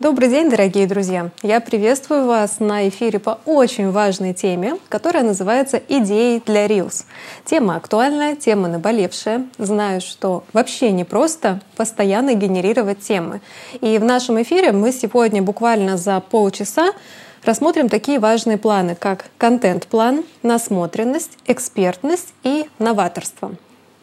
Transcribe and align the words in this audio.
Добрый 0.00 0.28
день, 0.28 0.48
дорогие 0.48 0.86
друзья! 0.86 1.30
Я 1.42 1.58
приветствую 1.58 2.26
вас 2.26 2.60
на 2.60 2.88
эфире 2.88 3.18
по 3.18 3.40
очень 3.46 3.90
важной 3.90 4.32
теме, 4.32 4.76
которая 4.88 5.24
называется 5.24 5.82
«Идеи 5.88 6.40
для 6.46 6.68
Reels». 6.68 7.04
Тема 7.44 7.74
актуальная, 7.74 8.36
тема 8.36 8.68
наболевшая. 8.68 9.46
Знаю, 9.58 10.00
что 10.00 10.44
вообще 10.52 10.92
не 10.92 11.02
просто 11.02 11.60
постоянно 11.74 12.34
генерировать 12.34 13.00
темы. 13.00 13.40
И 13.80 13.98
в 13.98 14.04
нашем 14.04 14.40
эфире 14.40 14.70
мы 14.70 14.92
сегодня 14.92 15.42
буквально 15.42 15.96
за 15.96 16.20
полчаса 16.20 16.92
рассмотрим 17.42 17.88
такие 17.88 18.20
важные 18.20 18.56
планы, 18.56 18.94
как 18.94 19.24
контент-план, 19.36 20.22
насмотренность, 20.44 21.36
экспертность 21.44 22.34
и 22.44 22.66
новаторство. 22.78 23.56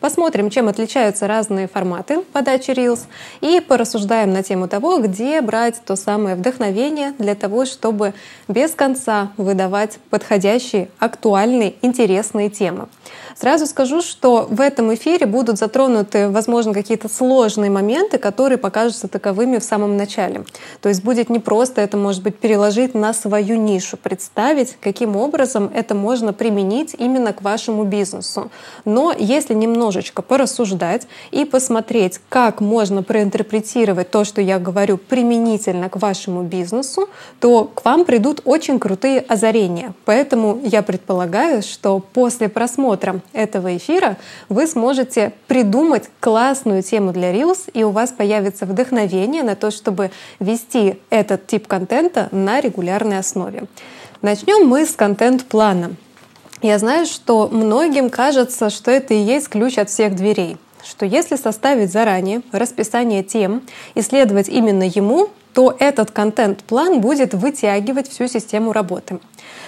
Посмотрим, 0.05 0.51
чем 0.51 0.67
отличаются 0.67 1.25
разные 1.25 1.67
форматы 1.67 2.21
подачи 2.31 2.69
Reels 2.69 3.05
и 3.41 3.59
порассуждаем 3.59 4.33
на 4.33 4.43
тему 4.43 4.67
того, 4.67 4.99
где 4.99 5.41
брать 5.41 5.81
то 5.83 5.95
самое 5.95 6.35
вдохновение 6.35 7.13
для 7.17 7.33
того, 7.33 7.65
чтобы 7.65 8.13
без 8.47 8.75
конца 8.75 9.31
выдавать 9.35 9.97
подходящие, 10.11 10.89
актуальные, 10.99 11.73
интересные 11.81 12.51
темы. 12.51 12.87
Сразу 13.35 13.65
скажу, 13.65 14.01
что 14.01 14.47
в 14.49 14.61
этом 14.61 14.93
эфире 14.93 15.25
будут 15.25 15.57
затронуты, 15.57 16.29
возможно, 16.29 16.73
какие-то 16.73 17.09
сложные 17.09 17.69
моменты, 17.69 18.17
которые 18.17 18.57
покажутся 18.57 19.09
таковыми 19.09 19.57
в 19.57 19.63
самом 19.63 19.97
начале. 19.97 20.45
То 20.81 20.87
есть 20.87 21.03
будет 21.03 21.29
не 21.29 21.39
просто 21.39 21.81
это, 21.81 21.97
может 21.97 22.23
быть, 22.23 22.37
переложить 22.37 22.93
на 22.93 23.13
свою 23.13 23.57
нишу, 23.57 23.97
представить, 23.97 24.77
каким 24.79 25.17
образом 25.17 25.69
это 25.73 25.95
можно 25.95 26.31
применить 26.31 26.95
именно 26.97 27.33
к 27.33 27.41
вашему 27.41 27.83
бизнесу. 27.83 28.51
Но 28.85 29.13
если 29.17 29.53
немножечко 29.95 30.21
порассуждать 30.21 31.07
и 31.31 31.45
посмотреть, 31.45 32.19
как 32.29 32.59
можно 32.59 33.01
проинтерпретировать 33.01 34.11
то, 34.11 34.25
что 34.25 34.41
я 34.41 34.59
говорю, 34.59 34.97
применительно 34.97 35.89
к 35.89 36.01
вашему 36.01 36.43
бизнесу, 36.43 37.07
то 37.39 37.65
к 37.65 37.85
вам 37.85 38.03
придут 38.03 38.41
очень 38.45 38.79
крутые 38.79 39.21
озарения. 39.21 39.93
Поэтому 40.03 40.59
я 40.63 40.81
предполагаю, 40.83 41.61
что 41.61 41.99
после 41.99 42.49
просмотра 42.49 43.21
этого 43.33 43.77
эфира 43.77 44.17
вы 44.49 44.67
сможете 44.67 45.31
придумать 45.47 46.09
классную 46.19 46.83
тему 46.83 47.13
для 47.13 47.33
Reels, 47.33 47.69
и 47.73 47.83
у 47.83 47.91
вас 47.91 48.11
появится 48.11 48.65
вдохновение 48.65 49.43
на 49.43 49.55
то, 49.55 49.71
чтобы 49.71 50.11
вести 50.39 50.99
этот 51.09 51.47
тип 51.47 51.67
контента 51.67 52.27
на 52.31 52.59
регулярной 52.59 53.19
основе. 53.19 53.63
Начнем 54.21 54.67
мы 54.67 54.85
с 54.85 54.91
контент-плана. 54.91 55.95
Я 56.61 56.79
знаю, 56.79 57.05
что 57.05 57.47
многим 57.47 58.09
кажется, 58.09 58.69
что 58.69 58.91
это 58.91 59.13
и 59.13 59.21
есть 59.21 59.49
ключ 59.49 59.77
от 59.77 59.89
всех 59.89 60.15
дверей 60.15 60.57
что 60.85 61.05
если 61.05 61.35
составить 61.35 61.91
заранее 61.91 62.41
расписание 62.51 63.23
тем 63.23 63.63
и 63.95 64.01
следовать 64.01 64.47
именно 64.47 64.83
ему, 64.83 65.29
то 65.55 65.73
этот 65.79 66.11
контент-план 66.11 66.99
будет 66.99 67.33
вытягивать 67.33 68.09
всю 68.09 68.27
систему 68.27 68.73
работы. 68.73 69.19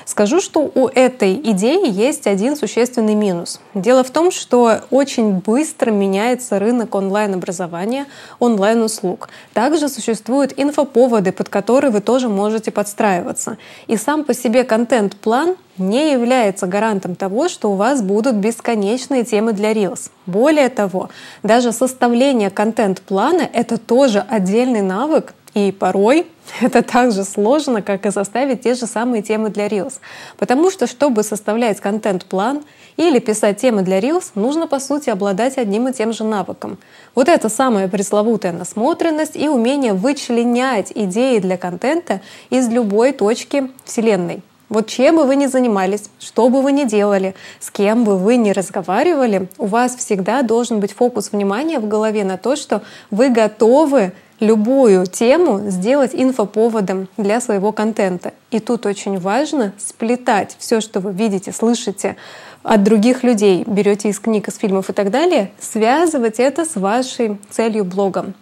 Скажу, 0.03 0.41
что 0.41 0.69
у 0.75 0.87
этой 0.87 1.33
идеи 1.35 1.89
есть 1.89 2.27
один 2.27 2.57
существенный 2.57 3.15
минус. 3.15 3.61
Дело 3.73 4.03
в 4.03 4.11
том, 4.11 4.29
что 4.31 4.81
очень 4.89 5.35
быстро 5.35 5.91
меняется 5.91 6.59
рынок 6.59 6.93
онлайн-образования, 6.93 8.05
онлайн-услуг. 8.39 9.29
Также 9.53 9.87
существуют 9.87 10.53
инфоповоды, 10.57 11.31
под 11.31 11.47
которые 11.47 11.91
вы 11.91 12.01
тоже 12.01 12.27
можете 12.27 12.69
подстраиваться. 12.69 13.57
И 13.87 13.95
сам 13.95 14.25
по 14.25 14.33
себе 14.33 14.65
контент-план 14.65 15.55
не 15.77 16.11
является 16.11 16.67
гарантом 16.67 17.15
того, 17.15 17.47
что 17.47 17.71
у 17.71 17.75
вас 17.75 18.01
будут 18.01 18.35
бесконечные 18.35 19.23
темы 19.23 19.53
для 19.53 19.71
Reels. 19.71 20.09
Более 20.25 20.67
того, 20.67 21.09
даже 21.43 21.71
составление 21.71 22.49
контент-плана— 22.49 23.47
это 23.53 23.77
тоже 23.77 24.19
отдельный 24.19 24.81
навык, 24.81 25.33
и 25.57 25.71
порой 25.71 26.27
это 26.61 26.83
так 26.83 27.11
же 27.11 27.23
сложно, 27.23 27.81
как 27.81 28.05
и 28.05 28.11
составить 28.11 28.61
те 28.61 28.75
же 28.75 28.85
самые 28.85 29.23
темы 29.23 29.49
для 29.49 29.67
Reels. 29.67 29.95
Потому 30.37 30.69
что, 30.69 30.85
чтобы 30.85 31.23
составлять 31.23 31.79
контент-план 31.79 32.63
или 32.95 33.19
писать 33.19 33.57
темы 33.57 33.81
для 33.81 33.99
Reels, 33.99 34.31
нужно, 34.35 34.67
по 34.67 34.79
сути, 34.79 35.09
обладать 35.09 35.57
одним 35.57 35.87
и 35.87 35.93
тем 35.93 36.13
же 36.13 36.23
навыком. 36.23 36.77
Вот 37.15 37.27
это 37.27 37.49
самая 37.49 37.87
пресловутая 37.87 38.51
насмотренность 38.51 39.35
и 39.35 39.49
умение 39.49 39.93
вычленять 39.93 40.91
идеи 40.93 41.39
для 41.39 41.57
контента 41.57 42.21
из 42.49 42.67
любой 42.69 43.11
точки 43.11 43.71
Вселенной. 43.83 44.43
Вот 44.69 44.87
чем 44.87 45.15
бы 45.15 45.23
вы 45.23 45.37
ни 45.37 45.45
занимались, 45.45 46.09
что 46.19 46.49
бы 46.49 46.61
вы 46.61 46.73
ни 46.73 46.83
делали, 46.83 47.35
с 47.59 47.71
кем 47.71 48.03
бы 48.03 48.17
вы 48.17 48.35
ни 48.35 48.51
разговаривали, 48.51 49.47
у 49.57 49.65
вас 49.65 49.95
всегда 49.95 50.41
должен 50.41 50.81
быть 50.81 50.91
фокус 50.91 51.31
внимания 51.31 51.79
в 51.79 51.87
голове 51.87 52.25
на 52.25 52.37
то, 52.37 52.57
что 52.57 52.81
вы 53.09 53.29
готовы 53.29 54.11
любую 54.39 55.05
тему 55.05 55.69
сделать 55.69 56.11
инфоповодом 56.13 57.07
для 57.17 57.41
своего 57.41 57.71
контента. 57.71 58.33
И 58.51 58.59
тут 58.59 58.85
очень 58.85 59.19
важно 59.19 59.73
сплетать 59.77 60.55
все, 60.59 60.81
что 60.81 60.99
вы 60.99 61.11
видите, 61.11 61.51
слышите 61.51 62.15
от 62.63 62.83
других 62.83 63.23
людей, 63.23 63.63
берете 63.65 64.09
из 64.09 64.19
книг, 64.19 64.47
из 64.47 64.57
фильмов 64.57 64.89
и 64.89 64.93
так 64.93 65.09
далее, 65.09 65.51
связывать 65.59 66.39
это 66.39 66.65
с 66.65 66.75
вашей 66.75 67.37
целью 67.49 67.85
блога. 67.85 68.33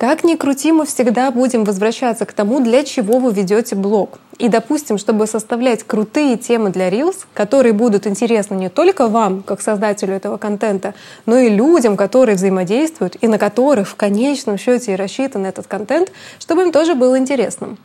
Как 0.00 0.24
ни 0.24 0.34
крути, 0.34 0.72
мы 0.72 0.86
всегда 0.86 1.30
будем 1.30 1.64
возвращаться 1.64 2.24
к 2.24 2.32
тому, 2.32 2.60
для 2.60 2.84
чего 2.84 3.18
вы 3.18 3.34
ведете 3.34 3.76
блог. 3.76 4.18
И, 4.38 4.48
допустим, 4.48 4.96
чтобы 4.96 5.26
составлять 5.26 5.82
крутые 5.82 6.38
темы 6.38 6.70
для 6.70 6.88
Reels, 6.88 7.26
которые 7.34 7.74
будут 7.74 8.06
интересны 8.06 8.54
не 8.54 8.70
только 8.70 9.08
вам, 9.08 9.42
как 9.42 9.60
создателю 9.60 10.14
этого 10.14 10.38
контента, 10.38 10.94
но 11.26 11.36
и 11.36 11.50
людям, 11.50 11.98
которые 11.98 12.36
взаимодействуют 12.36 13.18
и 13.20 13.28
на 13.28 13.36
которых 13.36 13.88
в 13.88 13.94
конечном 13.94 14.56
счете 14.56 14.94
и 14.94 14.96
рассчитан 14.96 15.44
этот 15.44 15.66
контент, 15.66 16.12
чтобы 16.38 16.62
им 16.62 16.72
тоже 16.72 16.94
было 16.94 17.18
интересно. 17.18 17.76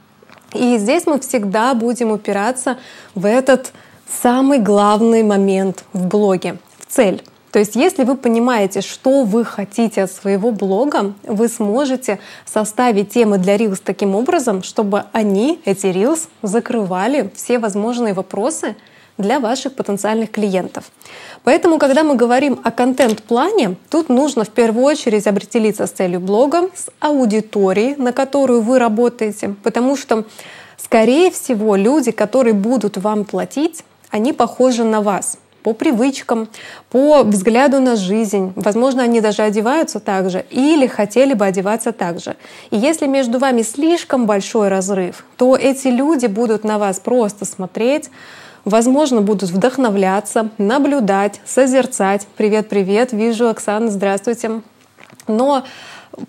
И 0.53 0.77
здесь 0.77 1.05
мы 1.07 1.19
всегда 1.19 1.73
будем 1.73 2.11
упираться 2.11 2.77
в 3.13 3.25
этот 3.25 3.73
самый 4.07 4.59
главный 4.59 5.23
момент 5.23 5.83
в 5.91 6.05
блоге, 6.05 6.59
в 6.79 6.85
цель. 6.85 7.21
То 7.55 7.59
есть 7.59 7.77
если 7.77 8.03
вы 8.03 8.17
понимаете, 8.17 8.81
что 8.81 9.23
вы 9.23 9.45
хотите 9.45 10.03
от 10.03 10.11
своего 10.11 10.51
блога, 10.51 11.13
вы 11.23 11.47
сможете 11.47 12.19
составить 12.45 13.13
темы 13.13 13.37
для 13.37 13.55
Reels 13.55 13.79
таким 13.81 14.13
образом, 14.13 14.61
чтобы 14.61 15.05
они, 15.13 15.61
эти 15.63 15.85
Reels, 15.85 16.27
закрывали 16.41 17.29
все 17.33 17.57
возможные 17.57 18.13
вопросы 18.13 18.75
для 19.17 19.39
ваших 19.39 19.73
потенциальных 19.73 20.31
клиентов. 20.31 20.91
Поэтому, 21.45 21.77
когда 21.77 22.03
мы 22.03 22.15
говорим 22.15 22.59
о 22.61 22.71
контент-плане, 22.71 23.77
тут 23.89 24.09
нужно 24.09 24.43
в 24.43 24.49
первую 24.49 24.83
очередь 24.83 25.25
определиться 25.25 25.87
с 25.87 25.91
целью 25.91 26.19
блога, 26.19 26.69
с 26.75 26.89
аудиторией, 26.99 27.95
на 27.95 28.11
которую 28.11 28.63
вы 28.63 28.79
работаете, 28.79 29.55
потому 29.63 29.95
что, 29.95 30.25
скорее 30.75 31.31
всего, 31.31 31.77
люди, 31.77 32.11
которые 32.11 32.53
будут 32.53 32.97
вам 32.97 33.23
платить, 33.23 33.85
они 34.11 34.33
похожи 34.33 34.83
на 34.83 34.99
вас 34.99 35.37
по 35.65 35.73
привычкам, 35.73 36.47
по 36.91 37.23
взгляду 37.23 37.81
на 37.81 37.95
жизнь. 37.95 38.53
Возможно, 38.55 39.01
они 39.01 39.19
даже 39.19 39.41
одеваются 39.41 39.99
так 39.99 40.29
же 40.29 40.45
или 40.51 40.85
хотели 40.85 41.33
бы 41.33 41.43
одеваться 41.43 41.91
так 41.91 42.19
же. 42.19 42.35
И 42.69 42.77
если 42.77 43.07
между 43.07 43.39
вами 43.39 43.63
слишком 43.63 44.27
большой 44.27 44.67
разрыв, 44.67 45.25
то 45.37 45.55
эти 45.55 45.87
люди 45.87 46.27
будут 46.27 46.65
на 46.65 46.77
вас 46.77 46.99
просто 46.99 47.45
смотреть, 47.45 48.11
возможно, 48.63 49.21
будут 49.21 49.49
вдохновляться, 49.49 50.51
наблюдать, 50.59 51.41
созерцать. 51.45 52.27
Привет, 52.37 52.69
привет, 52.69 53.11
вижу, 53.11 53.49
Оксана, 53.49 53.89
здравствуйте. 53.89 54.61
Но 55.27 55.63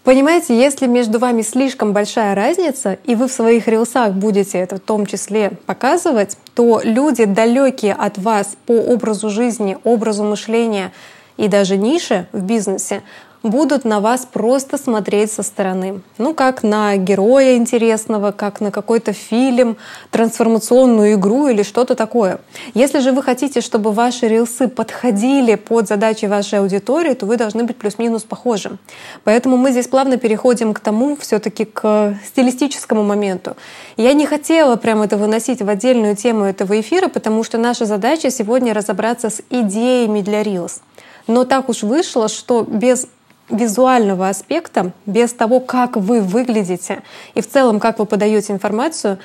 Понимаете, 0.03 0.59
если 0.59 0.87
между 0.87 1.19
вами 1.19 1.43
слишком 1.43 1.93
большая 1.93 2.35
разница, 2.35 2.99
и 3.05 3.15
вы 3.15 3.29
в 3.29 3.33
своих 3.33 3.69
рилсах 3.69 4.13
будете 4.13 4.59
это 4.59 4.77
в 4.77 4.81
том 4.81 5.07
числе 5.07 5.53
показывать, 5.67 6.37
то 6.55 6.81
люди, 6.83 7.25
далекие 7.25 7.95
от 7.95 8.19
вас 8.19 8.57
по 8.67 8.73
образу 8.73 9.31
жизни, 9.31 9.79
образу 9.85 10.25
мышления 10.25 10.93
и 11.37 11.49
даже 11.49 11.77
нише 11.77 12.27
в 12.33 12.43
бизнесе, 12.43 13.03
будут 13.51 13.85
на 13.85 14.01
вас 14.01 14.27
просто 14.31 14.79
смотреть 14.79 15.33
со 15.33 15.43
стороны. 15.43 16.01
Ну, 16.19 16.35
как 16.35 16.63
на 16.63 16.97
героя 16.97 17.57
интересного, 17.57 18.33
как 18.33 18.61
на 18.61 18.71
какой-то 18.71 19.13
фильм, 19.13 19.77
трансформационную 20.11 21.15
игру 21.15 21.49
или 21.49 21.63
что-то 21.63 21.95
такое. 21.95 22.39
Если 22.75 23.01
же 23.01 23.13
вы 23.13 23.23
хотите, 23.23 23.61
чтобы 23.61 23.93
ваши 23.93 24.29
рилсы 24.29 24.69
подходили 24.69 25.55
под 25.55 25.89
задачи 25.89 26.27
вашей 26.27 26.61
аудитории, 26.61 27.15
то 27.15 27.27
вы 27.27 27.37
должны 27.37 27.65
быть 27.65 27.77
плюс-минус 27.77 28.23
похожи. 28.23 28.79
Поэтому 29.25 29.57
мы 29.57 29.71
здесь 29.71 29.89
плавно 29.89 30.17
переходим 30.17 30.75
к 30.75 30.81
тому, 30.81 31.17
все 31.17 31.39
таки 31.39 31.65
к 31.65 32.19
стилистическому 32.27 33.03
моменту. 33.03 33.57
Я 33.97 34.13
не 34.13 34.27
хотела 34.27 34.77
прямо 34.77 35.05
это 35.05 35.17
выносить 35.17 35.63
в 35.63 35.69
отдельную 35.69 36.17
тему 36.17 36.45
этого 36.45 36.79
эфира, 36.81 37.09
потому 37.09 37.45
что 37.45 37.59
наша 37.59 37.87
задача 37.87 38.31
сегодня 38.31 38.75
разобраться 38.75 39.31
с 39.31 39.43
идеями 39.51 40.21
для 40.21 40.43
Reels. 40.43 40.81
Но 41.27 41.45
так 41.45 41.69
уж 41.69 41.83
вышло, 41.83 42.29
что 42.29 42.63
без 42.63 43.09
визуального 43.49 44.29
аспекта, 44.29 44.93
без 45.07 45.33
того, 45.33 45.61
как 45.61 45.97
вы 45.97 46.21
выглядите 46.21 47.03
и 47.35 47.41
в 47.41 47.49
целом, 47.49 47.81
как 47.81 47.99
вы 47.99 48.07
подаете 48.07 48.53
информацию, 48.53 49.19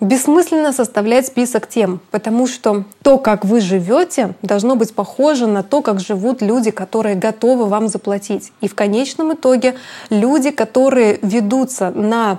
бессмысленно 0.00 0.72
составлять 0.72 1.26
список 1.26 1.66
тем, 1.66 2.00
потому 2.10 2.46
что 2.46 2.84
то, 3.02 3.18
как 3.18 3.44
вы 3.44 3.60
живете, 3.60 4.34
должно 4.42 4.76
быть 4.76 4.94
похоже 4.94 5.46
на 5.46 5.62
то, 5.62 5.80
как 5.80 6.00
живут 6.00 6.42
люди, 6.42 6.70
которые 6.70 7.16
готовы 7.16 7.66
вам 7.66 7.88
заплатить. 7.88 8.52
И 8.60 8.68
в 8.68 8.74
конечном 8.74 9.32
итоге 9.32 9.74
люди, 10.10 10.50
которые 10.50 11.18
ведутся 11.22 11.90
на 11.90 12.38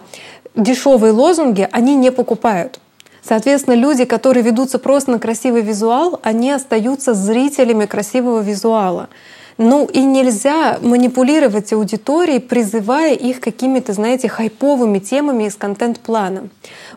дешевые 0.56 1.14
лозунги 1.14 1.68
они 1.72 1.96
не 1.96 2.12
покупают. 2.12 2.80
Соответственно, 3.22 3.74
люди, 3.74 4.06
которые 4.06 4.44
ведутся 4.44 4.80
просто 4.80 5.12
на 5.12 5.20
красивый 5.20 5.62
визуал, 5.62 6.20
они 6.24 6.52
остаются 6.52 7.14
зрителями 7.14 7.86
красивого 7.86 8.40
визуала. 8.40 9.10
Ну 9.58 9.86
и 9.86 10.02
нельзя 10.04 10.78
манипулировать 10.82 11.74
аудиторией, 11.74 12.40
призывая 12.40 13.14
их 13.14 13.40
какими-то, 13.40 13.94
знаете, 13.94 14.30
хайповыми 14.30 15.00
темами 15.00 15.46
из 15.46 15.56
контент-плана. 15.56 16.50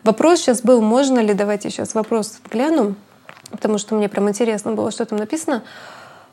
Вопрос 0.03 0.39
сейчас 0.39 0.61
был, 0.61 0.81
можно 0.81 1.19
ли, 1.19 1.33
давайте 1.33 1.71
сейчас 1.71 1.95
вопрос 1.95 2.39
гляну, 2.51 2.95
потому 3.49 3.79
что 3.79 3.95
мне 3.95 4.09
прям 4.09 4.29
интересно 4.29 4.73
было, 4.73 4.91
что 4.91 5.05
там 5.05 5.17
написано. 5.17 5.63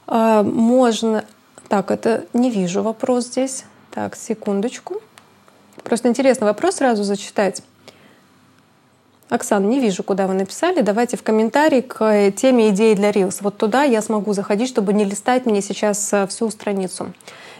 А, 0.06 0.42
можно, 0.42 1.24
так, 1.68 1.90
это 1.90 2.26
не 2.34 2.50
вижу 2.50 2.82
вопрос 2.82 3.26
здесь. 3.26 3.64
Так, 3.90 4.14
секундочку. 4.14 5.00
Просто 5.82 6.08
интересно 6.08 6.46
вопрос 6.46 6.76
сразу 6.76 7.04
зачитать. 7.04 7.62
Оксана, 9.28 9.66
не 9.66 9.80
вижу, 9.80 10.02
куда 10.02 10.26
вы 10.26 10.34
написали. 10.34 10.80
Давайте 10.80 11.16
в 11.16 11.22
комментарии 11.22 11.82
к 11.82 12.32
теме 12.32 12.70
идеи 12.70 12.94
для 12.94 13.10
Reels. 13.10 13.38
Вот 13.40 13.58
туда 13.58 13.82
я 13.82 14.00
смогу 14.00 14.32
заходить, 14.32 14.68
чтобы 14.68 14.92
не 14.92 15.04
листать 15.04 15.44
мне 15.44 15.60
сейчас 15.60 16.12
э, 16.12 16.26
всю 16.26 16.50
страницу 16.50 17.12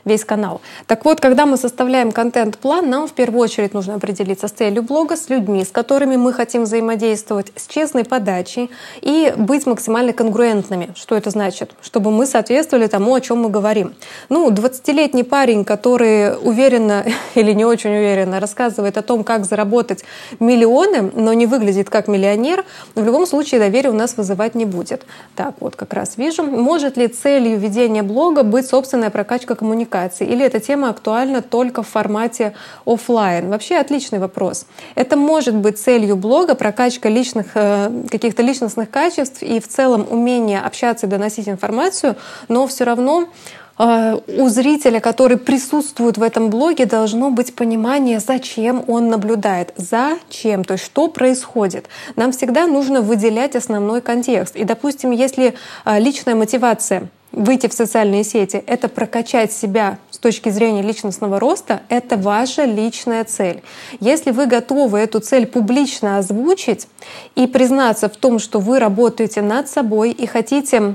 весь 0.05 0.25
канал. 0.25 0.61
Так 0.87 1.05
вот, 1.05 1.21
когда 1.21 1.47
мы 1.47 1.57
составляем 1.57 2.13
контент-план, 2.13 2.89
нам 2.89 3.09
в 3.09 3.13
первую 3.13 3.41
очередь 3.41 3.75
нужно 3.75 3.95
определиться 3.95 4.49
с 4.49 4.53
целью 4.53 4.83
блога, 4.83 5.17
с 5.17 5.29
людьми, 5.29 5.65
с 5.65 5.71
которыми 5.71 6.17
мы 6.17 6.33
хотим 6.33 6.65
взаимодействовать, 6.65 7.53
с 7.57 7.67
честной 7.67 8.05
подачей 8.05 8.71
и 9.01 9.33
быть 9.37 9.67
максимально 9.67 10.13
конгруентными. 10.13 10.91
Что 10.95 11.17
это 11.17 11.31
значит? 11.31 11.73
Чтобы 11.83 12.11
мы 12.11 12.27
соответствовали 12.27 12.87
тому, 12.87 13.15
о 13.15 13.21
чем 13.21 13.43
мы 13.43 13.51
говорим. 13.51 13.95
Ну, 14.29 14.51
20-летний 14.51 15.25
парень, 15.25 15.65
который 15.65 16.37
уверенно 16.39 17.05
или 17.35 17.53
не 17.53 17.65
очень 17.65 17.91
уверенно 17.91 18.41
рассказывает 18.41 18.97
о 18.97 19.03
том, 19.03 19.25
как 19.25 19.45
заработать 19.45 20.05
миллионы, 20.41 21.11
но 21.15 21.33
не 21.33 21.47
выглядит 21.47 21.91
как 21.91 22.09
миллионер, 22.09 22.65
в 22.95 23.05
любом 23.05 23.27
случае 23.27 23.61
доверие 23.61 23.91
у 23.91 23.95
нас 23.95 24.17
вызывать 24.17 24.55
не 24.55 24.65
будет. 24.65 25.05
Так, 25.35 25.55
вот 25.61 25.77
как 25.77 25.93
раз 25.93 26.17
вижу. 26.17 26.43
Может 26.43 26.97
ли 26.97 27.09
целью 27.09 27.59
ведения 27.59 28.03
блога 28.03 28.43
быть 28.43 28.67
собственная 28.67 29.11
прокачка 29.11 29.55
коммуникации? 29.55 29.88
Коммуникации, 29.89 30.27
или 30.27 30.45
эта 30.45 30.61
тема 30.61 30.91
актуальна 30.91 31.43
только 31.43 31.83
в 31.83 31.89
формате 31.89 32.55
офлайн? 32.85 33.49
Вообще 33.49 33.77
отличный 33.77 34.19
вопрос. 34.19 34.67
Это 34.95 35.17
может 35.17 35.55
быть 35.55 35.79
целью 35.79 36.17
блога 36.17 36.55
прокачка 36.55 37.09
личных, 37.09 37.47
э, 37.55 37.91
каких-то 38.11 38.43
личностных 38.43 38.91
качеств 38.91 39.43
и 39.43 39.61
в 39.61 39.69
целом 39.69 40.07
умение 40.11 40.61
общаться 40.61 41.07
и 41.07 41.09
доносить 41.09 41.49
информацию, 41.49 42.15
но 42.49 42.67
все 42.67 42.85
равно 42.85 43.29
у 43.79 44.49
зрителя, 44.49 45.01
который 45.01 45.37
присутствует 45.37 46.19
в 46.19 46.23
этом 46.23 46.51
блоге, 46.51 46.85
должно 46.85 47.31
быть 47.31 47.55
понимание, 47.55 48.19
зачем 48.19 48.85
он 48.89 49.09
наблюдает, 49.09 49.73
зачем, 49.77 50.65
то 50.65 50.75
есть 50.75 50.85
что 50.85 51.09
происходит. 51.09 51.87
Нам 52.17 52.33
всегда 52.33 52.67
нужно 52.67 53.03
выделять 53.03 53.55
основной 53.55 54.01
контекст. 54.01 54.57
И, 54.57 54.65
допустим, 54.65 55.13
если 55.13 55.55
э, 55.85 56.01
личная 56.01 56.35
мотивация 56.35 57.09
выйти 57.31 57.69
в 57.69 57.73
социальные 57.73 58.25
сети, 58.25 58.63
это 58.67 58.89
прокачать 58.89 59.53
себя 59.53 59.99
с 60.11 60.19
точки 60.19 60.49
зрения 60.49 60.83
личностного 60.83 61.39
роста, 61.39 61.83
это 61.89 62.17
ваша 62.17 62.65
личная 62.65 63.25
цель. 63.25 63.63
Если 64.01 64.31
вы 64.31 64.47
готовы 64.47 64.99
эту 64.99 65.21
цель 65.21 65.47
публично 65.47 66.19
озвучить 66.19 66.89
и 67.37 67.47
признаться 67.47 68.09
в 68.09 68.17
том, 68.17 68.39
что 68.39 68.59
вы 68.59 68.79
работаете 68.81 69.43
над 69.43 69.69
собой 69.69 70.11
и 70.11 70.27
хотите 70.27 70.95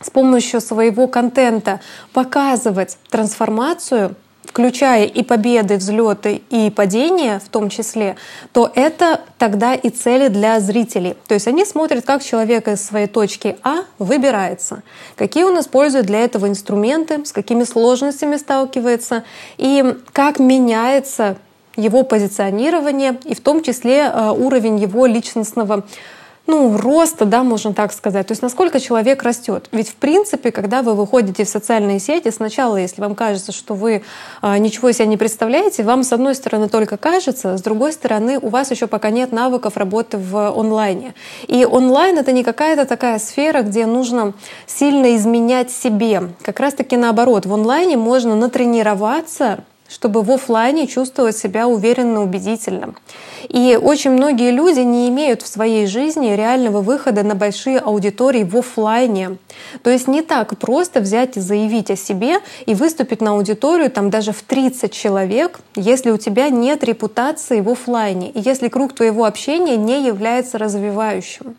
с 0.00 0.10
помощью 0.10 0.60
своего 0.60 1.08
контента 1.08 1.80
показывать 2.12 2.98
трансформацию, 3.10 4.14
включая 4.44 5.04
и 5.04 5.22
победы, 5.22 5.76
взлеты 5.76 6.42
и 6.50 6.70
падения 6.70 7.40
в 7.44 7.48
том 7.48 7.68
числе, 7.68 8.16
то 8.52 8.70
это 8.74 9.20
тогда 9.38 9.74
и 9.74 9.90
цели 9.90 10.28
для 10.28 10.60
зрителей. 10.60 11.14
То 11.26 11.34
есть 11.34 11.46
они 11.46 11.64
смотрят, 11.64 12.04
как 12.04 12.22
человек 12.22 12.68
из 12.68 12.82
своей 12.82 13.06
точки 13.06 13.56
А 13.62 13.80
выбирается, 13.98 14.82
какие 15.16 15.44
он 15.44 15.58
использует 15.60 16.06
для 16.06 16.20
этого 16.20 16.48
инструменты, 16.48 17.24
с 17.24 17.32
какими 17.32 17.64
сложностями 17.64 18.36
сталкивается 18.36 19.24
и 19.58 19.96
как 20.12 20.38
меняется 20.38 21.36
его 21.76 22.02
позиционирование 22.02 23.18
и 23.24 23.34
в 23.34 23.40
том 23.40 23.62
числе 23.62 24.10
э, 24.10 24.30
уровень 24.30 24.78
его 24.78 25.04
личностного 25.04 25.84
ну, 26.46 26.76
роста, 26.76 27.24
да, 27.24 27.42
можно 27.42 27.74
так 27.74 27.92
сказать. 27.92 28.26
То 28.28 28.32
есть 28.32 28.42
насколько 28.42 28.78
человек 28.78 29.22
растет. 29.22 29.68
Ведь 29.72 29.88
в 29.88 29.96
принципе, 29.96 30.52
когда 30.52 30.82
вы 30.82 30.94
выходите 30.94 31.44
в 31.44 31.48
социальные 31.48 31.98
сети, 31.98 32.30
сначала, 32.30 32.76
если 32.76 33.00
вам 33.00 33.14
кажется, 33.14 33.52
что 33.52 33.74
вы 33.74 34.02
а, 34.42 34.58
ничего 34.58 34.92
себе 34.92 35.06
не 35.06 35.16
представляете, 35.16 35.82
вам 35.82 36.04
с 36.04 36.12
одной 36.12 36.34
стороны 36.34 36.68
только 36.68 36.96
кажется, 36.96 37.56
с 37.56 37.62
другой 37.62 37.92
стороны 37.92 38.38
у 38.38 38.48
вас 38.48 38.70
еще 38.70 38.86
пока 38.86 39.10
нет 39.10 39.32
навыков 39.32 39.76
работы 39.76 40.18
в 40.18 40.50
онлайне. 40.56 41.14
И 41.48 41.64
онлайн 41.64 42.18
это 42.18 42.32
не 42.32 42.44
какая-то 42.44 42.84
такая 42.84 43.18
сфера, 43.18 43.62
где 43.62 43.86
нужно 43.86 44.32
сильно 44.66 45.16
изменять 45.16 45.70
себе. 45.70 46.30
Как 46.42 46.60
раз 46.60 46.74
таки 46.74 46.96
наоборот, 46.96 47.46
в 47.46 47.52
онлайне 47.52 47.96
можно 47.96 48.36
натренироваться 48.36 49.64
чтобы 49.88 50.22
в 50.22 50.30
офлайне 50.30 50.86
чувствовать 50.86 51.36
себя 51.36 51.68
уверенно, 51.68 52.22
убедительно. 52.22 52.94
И 53.48 53.78
очень 53.80 54.10
многие 54.10 54.50
люди 54.50 54.80
не 54.80 55.08
имеют 55.08 55.42
в 55.42 55.46
своей 55.46 55.86
жизни 55.86 56.34
реального 56.34 56.80
выхода 56.80 57.22
на 57.22 57.34
большие 57.34 57.78
аудитории 57.78 58.44
в 58.44 58.56
офлайне. 58.56 59.36
То 59.82 59.90
есть 59.90 60.08
не 60.08 60.22
так 60.22 60.58
просто 60.58 61.00
взять 61.00 61.36
и 61.36 61.40
заявить 61.40 61.90
о 61.90 61.96
себе 61.96 62.38
и 62.66 62.74
выступить 62.74 63.20
на 63.20 63.32
аудиторию 63.32 63.90
там 63.90 64.10
даже 64.10 64.32
в 64.32 64.42
30 64.42 64.92
человек, 64.92 65.60
если 65.74 66.10
у 66.10 66.18
тебя 66.18 66.48
нет 66.48 66.82
репутации 66.84 67.60
в 67.60 67.68
офлайне 67.68 68.30
и 68.30 68.40
если 68.40 68.68
круг 68.68 68.94
твоего 68.94 69.24
общения 69.24 69.76
не 69.76 70.04
является 70.04 70.58
развивающим. 70.58 71.56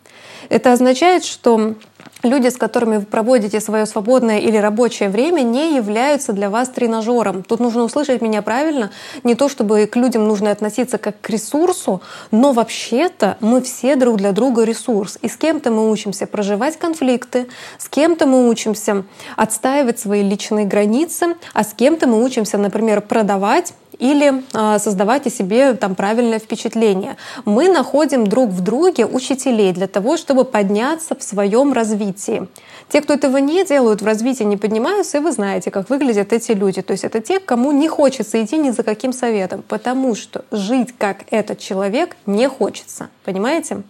Это 0.48 0.72
означает, 0.72 1.24
что 1.24 1.74
люди, 2.22 2.48
с 2.48 2.56
которыми 2.56 2.98
вы 2.98 3.06
проводите 3.06 3.60
свое 3.60 3.86
свободное 3.86 4.38
или 4.38 4.56
рабочее 4.56 5.08
время, 5.08 5.42
не 5.42 5.76
являются 5.76 6.32
для 6.32 6.50
вас 6.50 6.68
тренажером. 6.68 7.42
Тут 7.42 7.60
нужно 7.60 7.84
услышать 7.84 8.22
меня 8.22 8.42
правильно. 8.42 8.90
Не 9.24 9.34
то, 9.34 9.48
чтобы 9.48 9.86
к 9.86 9.96
людям 9.96 10.26
нужно 10.26 10.50
относиться 10.50 10.98
как 10.98 11.20
к 11.20 11.30
ресурсу, 11.30 12.02
но 12.30 12.52
вообще-то 12.52 13.36
мы 13.40 13.60
все 13.62 13.96
друг 13.96 14.16
для 14.16 14.32
друга 14.32 14.64
ресурс. 14.64 15.18
И 15.22 15.28
с 15.28 15.36
кем-то 15.36 15.70
мы 15.70 15.90
учимся 15.90 16.26
проживать 16.26 16.76
конфликты, 16.76 17.48
с 17.78 17.88
кем-то 17.88 18.26
мы 18.26 18.48
учимся 18.48 19.04
отстаивать 19.36 19.98
свои 19.98 20.22
личные 20.22 20.66
границы, 20.66 21.36
а 21.54 21.64
с 21.64 21.72
кем-то 21.72 22.06
мы 22.06 22.22
учимся, 22.22 22.58
например, 22.58 23.00
продавать 23.00 23.74
или 23.98 24.42
создавать 24.78 25.26
о 25.26 25.30
себе 25.30 25.74
там 25.74 25.94
правильное 25.94 26.38
впечатление. 26.38 27.16
Мы 27.44 27.68
находим 27.68 28.26
друг 28.26 28.50
в 28.50 28.60
друге 28.60 29.06
учителей 29.06 29.72
для 29.72 29.86
того, 29.86 30.16
чтобы 30.16 30.44
подняться 30.44 31.14
в 31.14 31.22
своем 31.22 31.72
развитии. 31.72 32.48
Те, 32.90 33.02
кто 33.02 33.12
этого 33.12 33.36
не 33.36 33.64
делают, 33.64 34.00
в 34.00 34.06
развитии 34.06 34.44
не 34.44 34.56
поднимаются, 34.56 35.18
и 35.18 35.20
вы 35.20 35.32
знаете, 35.32 35.70
как 35.70 35.90
выглядят 35.90 36.32
эти 36.32 36.52
люди. 36.52 36.80
То 36.80 36.92
есть 36.92 37.04
это 37.04 37.20
те, 37.20 37.38
кому 37.38 37.72
не 37.72 37.88
хочется 37.88 38.42
идти 38.42 38.56
ни 38.56 38.70
за 38.70 38.82
каким 38.82 39.12
советом, 39.12 39.62
потому 39.66 40.14
что 40.14 40.44
жить 40.50 40.94
как 40.96 41.24
этот 41.30 41.58
человек 41.58 42.16
не 42.24 42.48
хочется. 42.48 43.08
Понимаете? 43.24 43.82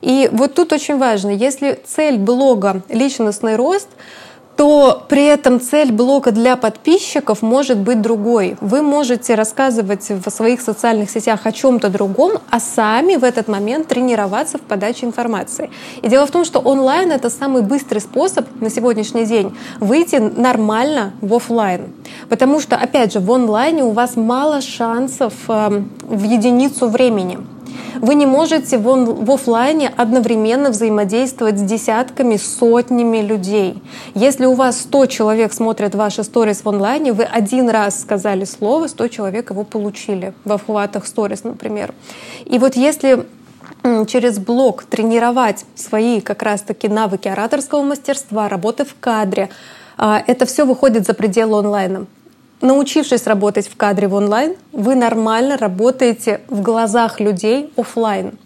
И 0.00 0.28
вот 0.30 0.54
тут 0.54 0.72
очень 0.72 0.98
важно, 0.98 1.30
если 1.30 1.80
цель 1.84 2.18
блога 2.18 2.82
личностный 2.88 3.56
рост, 3.56 3.88
то 4.58 5.04
при 5.08 5.24
этом 5.24 5.60
цель 5.60 5.92
блока 5.92 6.32
для 6.32 6.56
подписчиков 6.56 7.42
может 7.42 7.78
быть 7.78 8.02
другой. 8.02 8.56
Вы 8.60 8.82
можете 8.82 9.36
рассказывать 9.36 10.10
в 10.10 10.28
своих 10.30 10.60
социальных 10.60 11.10
сетях 11.10 11.42
о 11.46 11.52
чем-то 11.52 11.88
другом, 11.90 12.40
а 12.50 12.58
сами 12.58 13.14
в 13.14 13.22
этот 13.22 13.46
момент 13.46 13.86
тренироваться 13.86 14.58
в 14.58 14.62
подаче 14.62 15.06
информации. 15.06 15.70
И 16.02 16.08
дело 16.08 16.26
в 16.26 16.32
том, 16.32 16.44
что 16.44 16.58
онлайн 16.58 17.12
это 17.12 17.30
самый 17.30 17.62
быстрый 17.62 18.00
способ 18.00 18.46
на 18.60 18.68
сегодняшний 18.68 19.26
день 19.26 19.56
выйти 19.78 20.16
нормально 20.16 21.12
в 21.20 21.32
офлайн. 21.34 21.92
Потому 22.28 22.58
что, 22.58 22.74
опять 22.74 23.12
же, 23.12 23.20
в 23.20 23.30
онлайне 23.30 23.84
у 23.84 23.92
вас 23.92 24.16
мало 24.16 24.60
шансов 24.60 25.34
эм, 25.46 25.88
в 26.02 26.24
единицу 26.24 26.88
времени. 26.88 27.38
Вы 28.00 28.14
не 28.14 28.26
можете 28.26 28.78
в, 28.78 28.82
в 28.84 29.30
офлайне 29.30 29.92
одновременно 29.96 30.70
взаимодействовать 30.70 31.58
с 31.58 31.62
десятками, 31.62 32.36
сотнями 32.36 33.18
людей. 33.18 33.82
Если 34.14 34.46
у 34.46 34.54
вас 34.54 34.80
100 34.82 35.06
человек 35.06 35.52
смотрят 35.52 35.94
ваши 35.94 36.22
сторис 36.24 36.64
в 36.64 36.68
онлайне, 36.68 37.12
вы 37.12 37.24
один 37.24 37.68
раз 37.68 38.00
сказали 38.00 38.44
слово, 38.44 38.86
100 38.86 39.08
человек 39.08 39.50
его 39.50 39.64
получили 39.64 40.32
в 40.44 40.52
охватах 40.52 41.06
сторис, 41.06 41.44
например. 41.44 41.94
И 42.44 42.58
вот 42.58 42.76
если 42.76 43.26
через 44.06 44.38
блог 44.38 44.84
тренировать 44.84 45.64
свои 45.74 46.20
как 46.20 46.42
раз-таки 46.42 46.88
навыки 46.88 47.28
ораторского 47.28 47.82
мастерства, 47.82 48.48
работы 48.48 48.84
в 48.84 48.94
кадре, 48.98 49.50
а, 49.96 50.22
это 50.26 50.46
все 50.46 50.64
выходит 50.64 51.06
за 51.06 51.14
пределы 51.14 51.58
онлайна 51.58 52.06
научившись 52.60 53.26
работать 53.26 53.68
в 53.68 53.76
кадре 53.76 54.08
в 54.08 54.14
онлайн, 54.14 54.54
вы 54.72 54.94
нормально 54.94 55.56
работаете 55.56 56.40
в 56.48 56.62
глазах 56.62 57.20
людей 57.20 57.72
офлайн. 57.76 58.38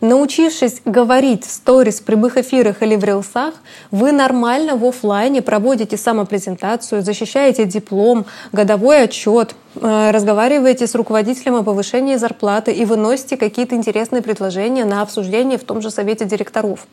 Научившись 0.00 0.80
говорить 0.84 1.44
в 1.44 1.50
сторис, 1.50 2.00
прямых 2.00 2.36
эфирах 2.36 2.82
или 2.82 2.94
в 2.94 3.02
рилсах, 3.02 3.54
вы 3.90 4.12
нормально 4.12 4.76
в 4.76 4.84
офлайне 4.84 5.42
проводите 5.42 5.96
самопрезентацию, 5.96 7.02
защищаете 7.02 7.64
диплом, 7.64 8.26
годовой 8.52 9.02
отчет, 9.02 9.56
разговариваете 9.82 10.86
с 10.86 10.94
руководителем 10.94 11.56
о 11.56 11.62
повышении 11.62 12.16
зарплаты 12.16 12.72
и 12.72 12.84
выносите 12.84 13.36
какие-то 13.36 13.74
интересные 13.74 14.22
предложения 14.22 14.84
на 14.84 15.02
обсуждение 15.02 15.58
в 15.58 15.64
том 15.64 15.80
же 15.80 15.90
совете 15.90 16.24
директоров. 16.24 16.86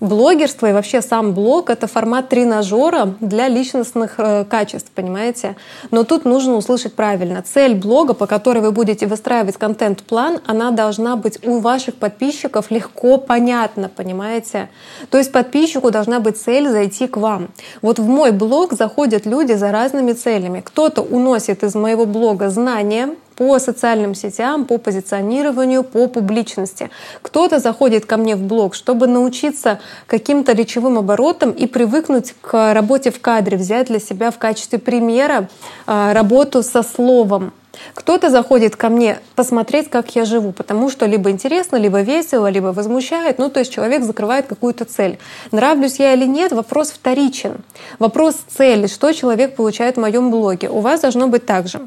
Блогерство 0.00 0.66
и 0.66 0.72
вообще 0.72 1.02
сам 1.02 1.32
блог— 1.32 1.70
это 1.70 1.86
формат 1.86 2.28
тренажера 2.28 3.14
для 3.20 3.48
личностных 3.48 4.14
э, 4.18 4.44
качеств, 4.44 4.90
понимаете? 4.94 5.56
Но 5.90 6.04
тут 6.04 6.24
нужно 6.24 6.56
услышать 6.56 6.94
правильно. 6.94 7.42
Цель 7.42 7.74
блога, 7.74 8.14
по 8.14 8.26
которой 8.26 8.58
вы 8.58 8.72
будете 8.72 9.06
выстраивать 9.06 9.56
контент-план, 9.56 10.40
она 10.46 10.70
должна 10.70 11.16
быть 11.16 11.38
у 11.46 11.60
ваших 11.60 11.94
подписчиков 11.94 12.70
легко 12.70 13.18
понятна, 13.18 13.88
понимаете? 13.88 14.68
То 15.10 15.18
есть 15.18 15.32
подписчику 15.32 15.90
должна 15.90 16.20
быть 16.20 16.38
цель 16.38 16.68
зайти 16.68 17.06
к 17.06 17.16
вам. 17.16 17.50
Вот 17.82 17.98
в 17.98 18.06
мой 18.06 18.32
блог 18.32 18.72
заходят 18.72 19.26
люди 19.26 19.52
за 19.52 19.70
разными 19.70 20.12
целями. 20.12 20.62
Кто-то 20.64 21.02
уносит 21.02 21.62
из 21.62 21.74
моего 21.74 22.06
блога 22.06 22.31
много 22.32 22.48
знания 22.48 23.14
по 23.36 23.58
социальным 23.58 24.14
сетям, 24.14 24.64
по 24.64 24.78
позиционированию, 24.78 25.84
по 25.84 26.06
публичности. 26.06 26.88
Кто-то 27.20 27.58
заходит 27.58 28.06
ко 28.06 28.16
мне 28.16 28.36
в 28.36 28.42
блог, 28.42 28.74
чтобы 28.74 29.06
научиться 29.06 29.80
каким-то 30.06 30.52
речевым 30.52 30.96
оборотам 30.96 31.50
и 31.50 31.66
привыкнуть 31.66 32.34
к 32.40 32.72
работе 32.72 33.10
в 33.10 33.20
кадре, 33.20 33.58
взять 33.58 33.88
для 33.88 33.98
себя 33.98 34.30
в 34.30 34.38
качестве 34.38 34.78
примера 34.78 35.48
а, 35.86 36.14
работу 36.14 36.62
со 36.62 36.82
словом. 36.82 37.52
Кто-то 37.94 38.30
заходит 38.30 38.76
ко 38.76 38.88
мне 38.88 39.18
посмотреть, 39.34 39.90
как 39.90 40.14
я 40.14 40.24
живу, 40.24 40.52
потому 40.52 40.90
что 40.90 41.06
либо 41.06 41.30
интересно, 41.30 41.76
либо 41.76 42.02
весело, 42.02 42.50
либо 42.50 42.66
возмущает. 42.66 43.38
Ну, 43.38 43.48
то 43.50 43.60
есть 43.60 43.72
человек 43.72 44.04
закрывает 44.04 44.46
какую-то 44.46 44.84
цель. 44.84 45.18
Нравлюсь 45.52 45.98
я 45.98 46.14
или 46.14 46.26
нет, 46.26 46.52
вопрос 46.52 46.90
вторичен. 46.90 47.56
Вопрос 47.98 48.36
цели, 48.48 48.86
что 48.86 49.12
человек 49.12 49.56
получает 49.56 49.96
в 49.96 50.00
моем 50.00 50.30
блоге. 50.30 50.68
У 50.68 50.80
вас 50.80 51.00
должно 51.00 51.28
быть 51.28 51.46
так 51.46 51.68
же. 51.68 51.80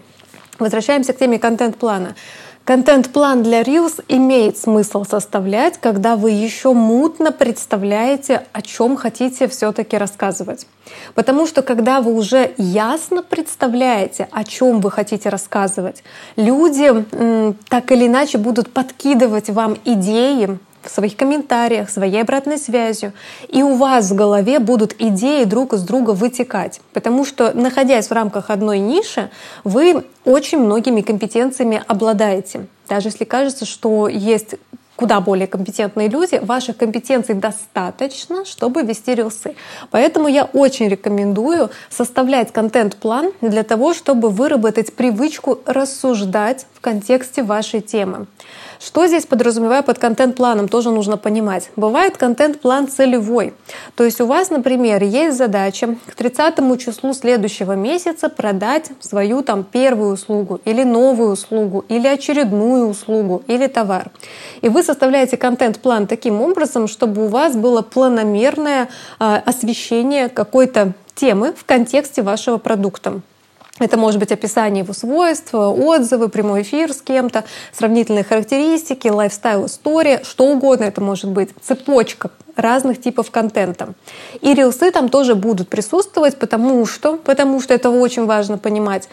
Возвращаемся 0.60 1.14
к 1.14 1.18
теме 1.18 1.40
контент-плана. 1.40 2.16
Контент-план 2.64 3.44
для 3.44 3.62
Reels 3.62 4.04
имеет 4.08 4.58
смысл 4.58 5.06
составлять, 5.06 5.78
когда 5.80 6.16
вы 6.16 6.32
еще 6.32 6.74
мутно 6.74 7.32
представляете, 7.32 8.44
о 8.54 8.64
чем 8.64 8.96
хотите 8.96 9.48
все-таки 9.48 9.96
рассказывать. 9.98 10.66
Потому 11.14 11.46
что 11.46 11.62
когда 11.62 12.02
вы 12.02 12.12
уже 12.14 12.56
ясно 12.58 13.22
представляете, 13.22 14.28
о 14.32 14.44
чем 14.44 14.82
вы 14.82 14.90
хотите 14.90 15.30
рассказывать, 15.30 16.04
люди 16.38 17.06
так 17.70 17.92
или 17.92 18.08
иначе 18.08 18.40
будут 18.40 18.74
подкидывать 18.74 19.52
вам 19.52 19.78
идеи, 19.86 20.58
в 20.86 20.90
своих 20.90 21.16
комментариях, 21.16 21.90
своей 21.90 22.22
обратной 22.22 22.58
связью. 22.58 23.14
И 23.48 23.64
у 23.64 23.76
вас 23.76 24.12
в 24.12 24.16
голове 24.16 24.60
будут 24.60 24.96
идеи 25.00 25.44
друг 25.44 25.74
из 25.74 25.84
друга 25.84 26.12
вытекать. 26.12 26.82
Потому 26.94 27.26
что, 27.26 27.52
находясь 27.54 28.08
в 28.08 28.12
рамках 28.12 28.50
одной 28.50 28.80
ниши, 28.80 29.30
вы 29.64 30.06
очень 30.24 30.60
многими 30.60 31.02
компетенциями 31.02 31.84
обладаете. 31.88 32.68
Даже 32.88 33.10
если 33.10 33.24
кажется, 33.24 33.66
что 33.66 34.08
есть 34.08 34.56
куда 34.96 35.20
более 35.20 35.48
компетентные 35.48 36.08
люди, 36.08 36.40
ваших 36.42 36.78
компетенций 36.78 37.36
достаточно, 37.36 38.46
чтобы 38.46 38.82
вести 38.84 39.14
рилсы. 39.14 39.56
Поэтому 39.92 40.28
я 40.28 40.46
очень 40.46 40.88
рекомендую 40.88 41.70
составлять 41.90 42.52
контент-план 42.54 43.32
для 43.42 43.64
того, 43.64 43.94
чтобы 43.94 44.30
выработать 44.30 44.94
привычку 44.94 45.60
рассуждать 45.66 46.66
в 46.74 46.82
контексте 46.82 47.44
вашей 47.44 47.82
темы. 47.82 48.28
Что 48.80 49.08
здесь 49.08 49.26
подразумеваю 49.26 49.84
под 49.84 50.00
контент-планом, 50.00 50.68
тоже 50.68 50.92
нужно 50.92 51.18
понимать. 51.18 51.70
Бывает 51.76 52.18
контент-план 52.18 52.88
целевой. 52.88 53.54
То 53.96 54.04
есть 54.04 54.22
у 54.22 54.26
вас, 54.26 54.50
например, 54.50 55.04
есть 55.04 55.38
задача 55.38 55.96
к 56.08 56.16
30 56.16 56.56
числу 56.80 57.14
следующего 57.14 57.74
месяца 57.74 58.30
продать 58.30 58.92
свою 59.00 59.42
там 59.42 59.64
первую 59.64 60.14
услугу 60.14 60.60
или 60.66 60.84
новую 60.84 61.32
услугу 61.32 61.86
или 61.90 62.08
очередную 62.08 62.88
услугу 62.88 63.44
или 63.48 63.68
товар. 63.68 64.12
И 64.62 64.70
вы 64.70 64.84
составляете 64.84 65.38
контент-план 65.38 66.08
таким 66.08 66.42
образом, 66.42 66.88
чтобы 66.88 67.26
у 67.26 67.28
вас 67.28 67.56
было 67.56 67.82
планомерное 67.82 68.90
э, 69.20 69.36
освещение 69.46 70.30
какой-то 70.30 70.94
темы 71.16 71.54
в 71.54 71.66
контексте 71.66 72.22
вашего 72.22 72.58
продукта. 72.58 73.22
Это 73.78 73.98
может 73.98 74.20
быть 74.22 74.32
описание 74.32 74.84
его 74.84 74.94
свойств, 74.94 75.54
отзывы, 75.54 76.30
прямой 76.30 76.62
эфир 76.62 76.94
с 76.94 77.02
кем-то, 77.02 77.44
сравнительные 77.74 78.24
характеристики, 78.24 79.10
лайфстайл 79.10 79.66
история, 79.66 80.22
что 80.24 80.46
угодно 80.46 80.86
это 80.86 81.02
может 81.02 81.30
быть, 81.30 81.50
цепочка 81.62 82.32
разных 82.56 83.02
типов 83.02 83.32
контента. 83.32 83.94
И 84.40 84.54
рилсы 84.54 84.92
там 84.92 85.10
тоже 85.10 85.36
будут 85.36 85.68
присутствовать, 85.68 86.38
потому 86.38 86.86
что, 86.86 87.18
потому 87.18 87.60
что 87.60 87.74
это 87.74 87.90
очень 87.90 88.26
важно 88.26 88.58
понимать, 88.58 89.10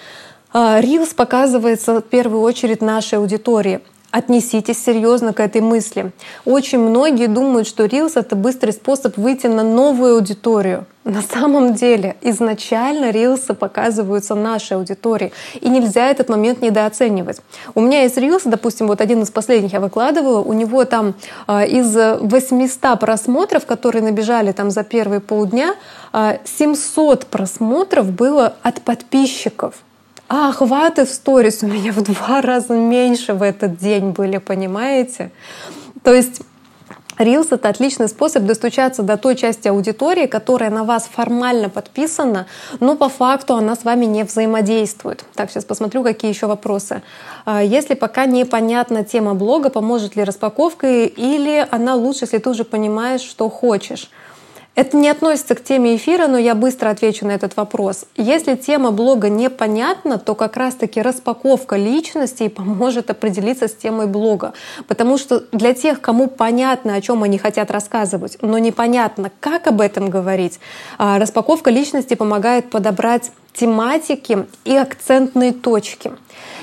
Рилс 0.54 1.12
а, 1.12 1.14
показывается 1.16 2.00
в 2.00 2.02
первую 2.02 2.42
очередь 2.42 2.82
нашей 2.82 3.18
аудитории 3.18 3.80
отнеситесь 4.12 4.84
серьезно 4.84 5.32
к 5.32 5.40
этой 5.40 5.62
мысли. 5.62 6.12
Очень 6.44 6.78
многие 6.78 7.26
думают, 7.26 7.66
что 7.66 7.84
Reels— 7.86 8.12
это 8.14 8.36
быстрый 8.36 8.72
способ 8.72 9.16
выйти 9.16 9.48
на 9.48 9.64
новую 9.64 10.16
аудиторию. 10.16 10.84
На 11.04 11.22
самом 11.22 11.74
деле 11.74 12.14
изначально 12.20 13.10
рилсы 13.10 13.54
показываются 13.54 14.36
нашей 14.36 14.76
аудитории, 14.76 15.32
и 15.60 15.68
нельзя 15.68 16.08
этот 16.08 16.28
момент 16.28 16.62
недооценивать. 16.62 17.40
У 17.74 17.80
меня 17.80 18.02
есть 18.02 18.16
рилс, 18.18 18.42
допустим, 18.44 18.86
вот 18.86 19.00
один 19.00 19.22
из 19.22 19.30
последних 19.32 19.72
я 19.72 19.80
выкладывала, 19.80 20.40
у 20.40 20.52
него 20.52 20.84
там 20.84 21.14
э, 21.48 21.66
из 21.66 21.96
800 21.96 23.00
просмотров, 23.00 23.66
которые 23.66 24.02
набежали 24.02 24.52
там 24.52 24.70
за 24.70 24.84
первые 24.84 25.20
полдня, 25.20 25.74
э, 26.12 26.38
700 26.44 27.26
просмотров 27.26 28.12
было 28.12 28.54
от 28.62 28.80
подписчиков 28.82 29.74
а 30.32 30.48
охваты 30.48 31.04
в 31.04 31.10
сторис 31.10 31.62
у 31.62 31.66
меня 31.66 31.92
в 31.92 32.00
два 32.00 32.40
раза 32.40 32.72
меньше 32.72 33.34
в 33.34 33.42
этот 33.42 33.76
день 33.76 34.12
были, 34.12 34.38
понимаете? 34.38 35.30
То 36.02 36.14
есть 36.14 36.40
Reels— 37.18 37.48
это 37.50 37.68
отличный 37.68 38.08
способ 38.08 38.44
достучаться 38.44 39.02
до 39.02 39.18
той 39.18 39.36
части 39.36 39.68
аудитории, 39.68 40.24
которая 40.24 40.70
на 40.70 40.84
вас 40.84 41.06
формально 41.12 41.68
подписана, 41.68 42.46
но 42.80 42.96
по 42.96 43.10
факту 43.10 43.56
она 43.56 43.76
с 43.76 43.84
вами 43.84 44.06
не 44.06 44.24
взаимодействует. 44.24 45.22
Так, 45.34 45.50
сейчас 45.50 45.66
посмотрю, 45.66 46.02
какие 46.02 46.30
еще 46.30 46.46
вопросы. 46.46 47.02
А, 47.44 47.62
если 47.62 47.92
пока 47.92 48.24
непонятна 48.24 49.04
тема 49.04 49.34
блога, 49.34 49.68
поможет 49.68 50.16
ли 50.16 50.24
распаковка 50.24 50.86
или 50.86 51.68
она 51.70 51.94
лучше, 51.94 52.20
если 52.22 52.38
ты 52.38 52.48
уже 52.48 52.64
понимаешь, 52.64 53.20
что 53.20 53.50
хочешь? 53.50 54.08
Это 54.74 54.96
не 54.96 55.10
относится 55.10 55.54
к 55.54 55.62
теме 55.62 55.96
эфира, 55.96 56.28
но 56.28 56.38
я 56.38 56.54
быстро 56.54 56.88
отвечу 56.88 57.26
на 57.26 57.32
этот 57.32 57.56
вопрос. 57.56 58.06
Если 58.16 58.54
тема 58.54 58.90
блога 58.90 59.28
непонятна, 59.28 60.18
то 60.18 60.34
как 60.34 60.56
раз-таки 60.56 61.02
распаковка 61.02 61.76
личностей 61.76 62.48
поможет 62.48 63.10
определиться 63.10 63.68
с 63.68 63.74
темой 63.74 64.06
блога. 64.06 64.54
Потому 64.88 65.18
что 65.18 65.44
для 65.52 65.74
тех, 65.74 66.00
кому 66.00 66.26
понятно, 66.26 66.94
о 66.94 67.00
чем 67.02 67.22
они 67.22 67.36
хотят 67.36 67.70
рассказывать, 67.70 68.38
но 68.40 68.56
непонятно, 68.56 69.30
как 69.40 69.66
об 69.66 69.82
этом 69.82 70.08
говорить, 70.08 70.58
а, 70.96 71.18
распаковка 71.18 71.70
личности 71.70 72.14
помогает 72.14 72.70
подобрать 72.70 73.30
тематики 73.54 74.46
и 74.64 74.76
акцентные 74.76 75.52
точки. 75.52 76.12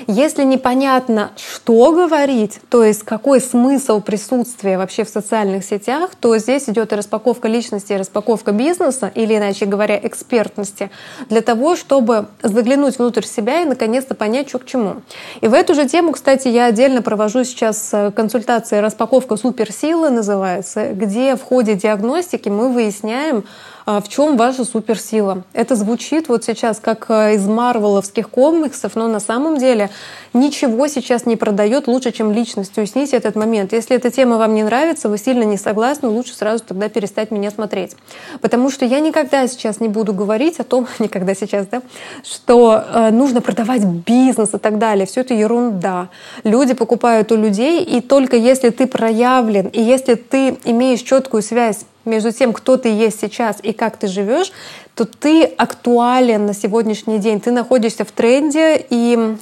Если 0.06 0.44
непонятно, 0.44 1.30
что 1.36 1.92
говорить, 1.92 2.60
то 2.68 2.82
есть 2.82 3.04
какой 3.04 3.40
смысл 3.40 4.00
присутствия 4.00 4.76
вообще 4.78 5.04
в 5.04 5.08
социальных 5.08 5.64
сетях, 5.64 6.10
то 6.18 6.36
здесь 6.38 6.68
идет 6.68 6.92
и 6.92 6.96
распаковка 6.96 7.48
личности, 7.48 7.92
и 7.92 7.96
распаковка 7.96 8.52
бизнеса, 8.52 9.12
или 9.14 9.36
иначе 9.36 9.66
говоря, 9.66 9.98
экспертности, 10.02 10.90
для 11.28 11.42
того, 11.42 11.76
чтобы 11.76 12.26
заглянуть 12.42 12.98
внутрь 12.98 13.24
себя 13.24 13.62
и 13.62 13.66
наконец-то 13.66 14.14
понять, 14.14 14.48
что 14.48 14.58
к 14.58 14.66
чему. 14.66 14.96
И 15.40 15.48
в 15.48 15.54
эту 15.54 15.74
же 15.74 15.88
тему, 15.88 16.12
кстати, 16.12 16.48
я 16.48 16.66
отдельно 16.66 17.02
провожу 17.02 17.44
сейчас 17.44 17.90
э, 17.92 18.10
консультации 18.10 18.78
«Распаковка 18.78 19.36
суперсилы» 19.36 20.10
называется, 20.10 20.92
где 20.92 21.36
в 21.36 21.42
ходе 21.42 21.74
диагностики 21.74 22.48
мы 22.48 22.72
выясняем, 22.72 23.44
в 23.86 24.04
чем 24.08 24.36
ваша 24.36 24.64
суперсила. 24.64 25.42
Это 25.52 25.74
звучит 25.74 26.28
вот 26.28 26.44
сейчас 26.44 26.78
как 26.80 27.06
э, 27.08 27.34
из 27.34 27.46
марвеловских 27.46 28.28
комиксов, 28.28 28.96
но 28.96 29.08
на 29.08 29.20
самом 29.20 29.58
деле 29.58 29.90
ничего 30.32 30.86
сейчас 30.86 31.26
не 31.26 31.36
продает 31.36 31.86
лучше, 31.86 32.12
чем 32.12 32.32
личность. 32.32 32.76
Уясните 32.78 33.16
этот 33.16 33.36
момент. 33.36 33.72
Если 33.72 33.96
эта 33.96 34.10
тема 34.10 34.36
вам 34.36 34.54
не 34.54 34.62
нравится, 34.62 35.08
вы 35.08 35.18
сильно 35.18 35.42
не 35.42 35.56
согласны, 35.56 36.08
лучше 36.08 36.34
сразу 36.34 36.64
тогда 36.64 36.88
перестать 36.88 37.30
меня 37.30 37.50
смотреть. 37.50 37.96
Потому 38.40 38.70
что 38.70 38.84
я 38.84 39.00
никогда 39.00 39.46
сейчас 39.46 39.80
не 39.80 39.88
буду 39.88 40.12
говорить 40.12 40.60
о 40.60 40.64
том, 40.64 40.86
никогда 40.98 41.34
сейчас, 41.34 41.66
да, 41.66 41.82
что 42.22 42.84
э, 42.92 43.10
нужно 43.10 43.40
продавать 43.40 43.84
бизнес 43.84 44.54
и 44.54 44.58
так 44.58 44.78
далее. 44.78 45.06
Все 45.06 45.22
это 45.22 45.34
ерунда. 45.34 46.08
Люди 46.44 46.74
покупают 46.74 47.32
у 47.32 47.36
людей, 47.36 47.82
и 47.82 48.00
только 48.00 48.36
если 48.36 48.70
ты 48.70 48.86
проявлен, 48.86 49.66
и 49.66 49.80
если 49.80 50.14
ты 50.14 50.58
имеешь 50.64 51.00
четкую 51.00 51.42
связь 51.42 51.84
между 52.04 52.32
тем, 52.32 52.52
кто 52.52 52.76
ты 52.76 52.88
есть 52.88 53.20
сейчас 53.20 53.58
и 53.62 53.72
как 53.72 53.96
ты 53.96 54.06
живешь, 54.06 54.52
то 54.94 55.04
ты 55.04 55.44
актуален 55.44 56.46
на 56.46 56.54
сегодняшний 56.54 57.18
день. 57.18 57.40
Ты 57.40 57.52
находишься 57.52 58.04
в 58.04 58.12
тренде, 58.12 58.84
и 58.90 59.36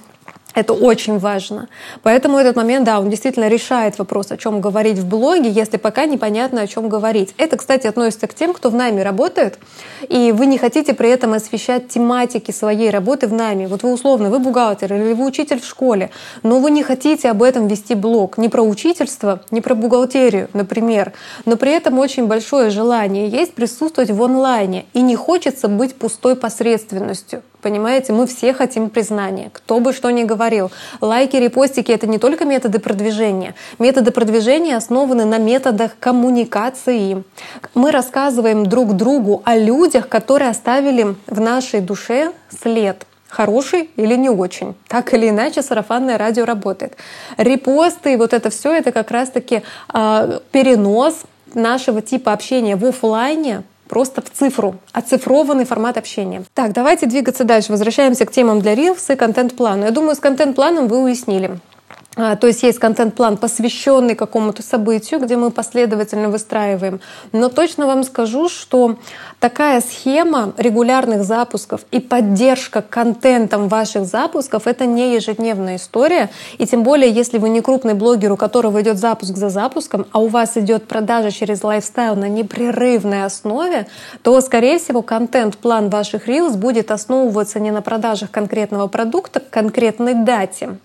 Это 0.59 0.73
очень 0.73 1.21
важно. 1.21 1.69
Поэтому 2.03 2.37
этот 2.37 2.57
момент, 2.57 2.85
да, 2.85 2.99
он 2.99 3.11
действительно 3.11 3.47
решает 3.47 3.97
вопрос, 3.97 4.33
о 4.33 4.37
чем 4.37 4.61
говорить 4.61 4.99
в 4.99 5.07
блоге, 5.07 5.49
если 5.49 5.77
пока 5.77 6.05
непонятно, 6.05 6.62
о 6.62 6.67
чем 6.67 6.88
говорить. 6.88 7.33
Это, 7.38 7.57
кстати, 7.57 7.87
относится 7.87 8.27
к 8.27 8.35
тем, 8.35 8.53
кто 8.53 8.69
в 8.69 8.75
найме 8.75 9.05
работает, 9.05 9.61
и 10.09 10.33
вы 10.33 10.47
не 10.47 10.59
хотите 10.59 10.95
при 10.95 11.11
этом 11.11 11.35
освещать 11.35 11.87
тематики 11.87 12.50
своей 12.50 12.91
работы 12.91 13.29
в 13.29 13.33
найме. 13.33 13.69
Вот 13.69 13.85
вы 13.85 13.93
условно, 13.93 14.31
вы 14.31 14.41
бухгалтер 14.41 14.93
или 14.93 15.12
вы 15.12 15.27
учитель 15.27 15.61
в 15.61 15.65
школе, 15.65 16.11
но 16.43 16.59
вы 16.59 16.73
не 16.73 16.83
хотите 16.83 17.31
об 17.31 17.45
этом 17.45 17.69
вести 17.69 17.95
блог. 17.95 18.37
Не 18.37 18.49
про 18.49 18.62
учительство, 18.62 19.43
не 19.53 19.61
про 19.61 19.77
бухгалтерию, 19.77 20.49
например. 20.55 21.12
Но 21.45 21.57
при 21.57 21.71
этом 21.71 22.00
очень 22.00 22.27
большое 22.27 22.71
желание 22.71 23.29
есть 23.29 23.55
присутствовать 23.55 24.11
в 24.11 24.21
онлайне. 24.21 24.87
И 24.93 25.03
не 25.03 25.15
хочется 25.15 25.69
быть 25.69 25.95
пустой 25.95 26.35
посредственностью. 26.35 27.45
Понимаете, 27.62 28.12
мы 28.12 28.27
все 28.27 28.53
хотим 28.53 28.88
признания, 28.88 29.50
кто 29.53 29.81
бы 29.81 29.93
что 29.93 30.11
ни 30.11 30.23
говорил. 30.23 30.71
Лайки, 31.00 31.37
репостики— 31.37 31.91
это 31.93 32.07
не 32.07 32.19
только 32.19 32.45
методы 32.45 32.79
продвижения. 32.79 33.55
Методы 33.79 34.12
продвижения 34.12 34.77
основаны 34.77 35.25
на 35.25 35.38
методах 35.38 35.93
коммуникации. 35.99 37.25
Мы 37.75 37.91
рассказываем 37.91 38.67
друг 38.67 38.95
другу 38.95 39.43
о 39.45 39.57
людях, 39.57 40.09
которые 40.09 40.50
оставили 40.50 41.17
в 41.27 41.41
нашей 41.41 41.81
душе 41.81 42.33
след 42.62 43.05
хороший 43.29 43.91
или 43.97 44.15
не 44.15 44.31
очень. 44.31 44.75
Так 44.88 45.12
или 45.12 45.29
иначе 45.29 45.62
сарафанное 45.62 46.17
радио 46.17 46.45
работает. 46.45 46.97
Репосты 47.37 48.15
и 48.15 48.17
вот 48.17 48.33
это 48.33 48.50
все 48.50 48.73
это 48.73 48.93
как 48.93 49.11
раз-таки 49.11 49.62
э, 49.93 50.41
перенос 50.50 51.23
нашего 51.55 52.03
типа 52.03 52.33
общения 52.33 52.77
в 52.77 52.85
офлайне 52.85 53.62
просто 53.88 54.23
в 54.23 54.30
цифру, 54.30 54.76
оцифрованный 54.92 55.64
формат 55.64 55.97
общения. 55.97 56.45
Так, 56.54 56.73
давайте 56.73 57.07
двигаться 57.07 57.45
дальше. 57.45 57.73
Возвращаемся 57.73 58.26
к 58.26 58.30
темам 58.30 58.61
для 58.61 58.75
Reels 58.75 59.12
и 59.12 59.16
контент-плану. 59.16 59.85
Я 59.85 59.90
думаю, 59.90 60.14
с 60.14 60.21
контент-планом 60.21 60.88
вы 60.88 61.02
уяснили. 61.02 61.59
А, 62.21 62.35
то 62.35 62.49
есть 62.49 62.65
есть 62.65 62.81
контент-план, 62.81 63.37
посвященный 63.37 64.17
какому-то 64.17 64.61
событию, 64.61 65.21
где 65.21 65.37
мы 65.37 65.53
последовательно 65.53 66.31
выстраиваем. 66.31 67.01
Но 67.31 67.49
точно 67.49 67.87
вам 67.87 68.03
скажу, 68.03 68.49
что 68.49 68.97
такая 69.39 69.81
схема 69.81 70.53
регулярных 70.57 71.23
запусков 71.23 71.83
и 71.93 72.01
поддержка 72.01 72.83
контентом 72.83 73.69
ваших 73.69 74.05
запусков— 74.05 74.63
это 74.67 74.85
не 74.85 75.15
ежедневная 75.15 75.77
история. 75.77 76.29
И 76.59 76.67
тем 76.67 76.83
более, 76.83 77.09
если 77.09 77.39
вы 77.39 77.51
не 77.51 77.61
крупный 77.61 77.95
блогер, 77.95 78.33
у 78.33 78.37
которого 78.37 78.83
идет 78.83 78.99
запуск 78.99 79.37
за 79.37 79.49
запуском, 79.49 80.05
а 80.11 80.19
у 80.19 80.27
вас 80.27 80.57
идет 80.57 80.89
продажа 80.89 81.31
через 81.31 81.63
лайфстайл 81.63 82.17
на 82.17 82.29
непрерывной 82.29 83.25
основе, 83.27 83.87
то, 84.25 84.41
скорее 84.41 84.81
всего, 84.81 85.03
контент-план 85.03 85.89
ваших 85.89 86.27
Reels 86.29 86.57
будет 86.57 86.91
основываться 86.91 87.61
не 87.61 87.71
на 87.71 87.81
продажах 87.81 88.33
конкретного 88.33 88.89
продукта 88.89 89.39
к 89.39 89.51
конкретной 89.51 90.15
дате, 90.15 90.79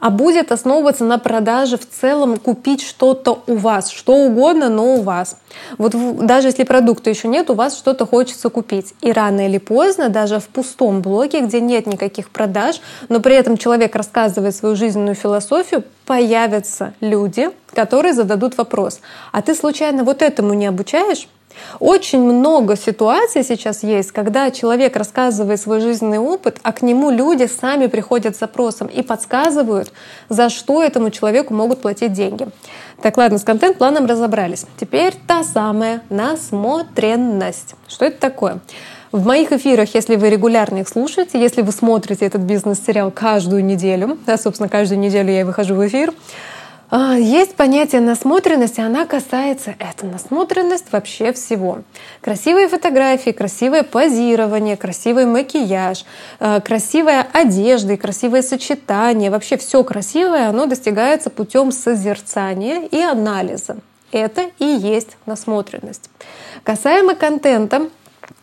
а 0.00 0.10
будет 0.10 0.52
основываться 0.52 1.04
на 1.04 1.18
продаже 1.18 1.76
в 1.76 1.88
целом 1.88 2.36
купить 2.36 2.82
что-то 2.82 3.42
у 3.46 3.56
вас, 3.56 3.90
что 3.90 4.14
угодно, 4.14 4.68
но 4.68 4.94
у 4.94 5.02
вас. 5.02 5.36
Вот 5.76 5.94
даже 6.24 6.48
если 6.48 6.64
продукта 6.64 7.10
еще 7.10 7.28
нет, 7.28 7.50
у 7.50 7.54
вас 7.54 7.76
что-то 7.76 8.06
хочется 8.06 8.48
купить. 8.48 8.94
И 9.00 9.12
рано 9.12 9.46
или 9.46 9.58
поздно, 9.58 10.08
даже 10.08 10.40
в 10.40 10.48
пустом 10.48 11.02
блоге, 11.02 11.40
где 11.40 11.60
нет 11.60 11.86
никаких 11.86 12.30
продаж, 12.30 12.80
но 13.08 13.20
при 13.20 13.34
этом 13.34 13.56
человек 13.56 13.94
рассказывает 13.96 14.54
свою 14.54 14.76
жизненную 14.76 15.14
философию, 15.14 15.84
появятся 16.06 16.94
люди, 17.00 17.50
которые 17.72 18.14
зададут 18.14 18.56
вопрос, 18.56 19.00
а 19.32 19.42
ты 19.42 19.54
случайно 19.54 20.04
вот 20.04 20.22
этому 20.22 20.54
не 20.54 20.66
обучаешь? 20.66 21.28
Очень 21.80 22.22
много 22.22 22.76
ситуаций 22.76 23.44
сейчас 23.44 23.82
есть, 23.82 24.12
когда 24.12 24.50
человек 24.50 24.96
рассказывает 24.96 25.60
свой 25.60 25.80
жизненный 25.80 26.18
опыт, 26.18 26.58
а 26.62 26.72
к 26.72 26.82
нему 26.82 27.10
люди 27.10 27.46
сами 27.46 27.86
приходят 27.86 28.36
с 28.36 28.40
запросом 28.40 28.86
и 28.86 29.02
подсказывают, 29.02 29.92
за 30.28 30.48
что 30.48 30.82
этому 30.82 31.10
человеку 31.10 31.54
могут 31.54 31.80
платить 31.80 32.12
деньги. 32.12 32.48
Так, 33.02 33.16
ладно, 33.16 33.38
с 33.38 33.44
контент-планом 33.44 34.06
разобрались. 34.06 34.66
Теперь 34.78 35.14
та 35.26 35.44
самая 35.44 36.02
насмотренность. 36.10 37.74
Что 37.86 38.06
это 38.06 38.18
такое? 38.18 38.58
В 39.12 39.24
моих 39.24 39.52
эфирах, 39.52 39.94
если 39.94 40.16
вы 40.16 40.28
регулярно 40.28 40.78
их 40.78 40.88
слушаете, 40.88 41.40
если 41.40 41.62
вы 41.62 41.72
смотрите 41.72 42.26
этот 42.26 42.42
бизнес-сериал 42.42 43.10
каждую 43.10 43.64
неделю, 43.64 44.18
да, 44.26 44.36
собственно, 44.36 44.68
каждую 44.68 44.98
неделю 44.98 45.32
я 45.32 45.46
выхожу 45.46 45.74
в 45.76 45.86
эфир, 45.86 46.12
есть 46.90 47.54
понятие 47.54 48.00
насмотренности, 48.00 48.80
она 48.80 49.04
касается, 49.04 49.74
это 49.78 50.06
насмотренность 50.06 50.86
вообще 50.90 51.32
всего. 51.34 51.80
Красивые 52.22 52.68
фотографии, 52.68 53.30
красивое 53.30 53.82
позирование, 53.82 54.76
красивый 54.78 55.26
макияж, 55.26 56.06
а, 56.40 56.60
красивая 56.60 57.26
одежда 57.32 57.92
и 57.92 57.96
красивое 57.98 58.40
сочетание, 58.40 59.30
вообще 59.30 59.58
все 59.58 59.84
красивое, 59.84 60.48
оно 60.48 60.64
достигается 60.64 61.28
путем 61.28 61.72
созерцания 61.72 62.86
и 62.90 63.00
анализа. 63.00 63.76
Это 64.10 64.50
и 64.58 64.64
есть 64.64 65.18
насмотренность. 65.26 66.08
Касаемо 66.64 67.14
контента, 67.14 67.90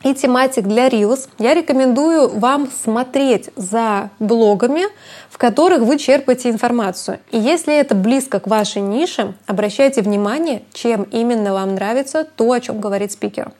и 0.05 0.13
тематик 0.13 0.65
для 0.65 0.87
Reels, 0.87 1.27
я 1.39 1.55
рекомендую 1.55 2.29
вам 2.29 2.69
смотреть 2.71 3.49
за 3.55 4.11
блогами, 4.19 4.83
в 5.31 5.39
которых 5.39 5.81
вы 5.81 5.97
черпаете 5.97 6.51
информацию. 6.51 7.19
И 7.31 7.39
если 7.39 7.75
это 7.75 7.95
близко 7.95 8.39
к 8.39 8.45
вашей 8.45 8.83
нише, 8.83 9.33
обращайте 9.47 10.03
внимание, 10.03 10.61
чем 10.73 11.03
именно 11.03 11.53
вам 11.53 11.73
нравится 11.73 12.23
то, 12.23 12.51
о 12.51 12.59
чем 12.59 12.79
говорит 12.79 13.13
спикер. 13.13 13.51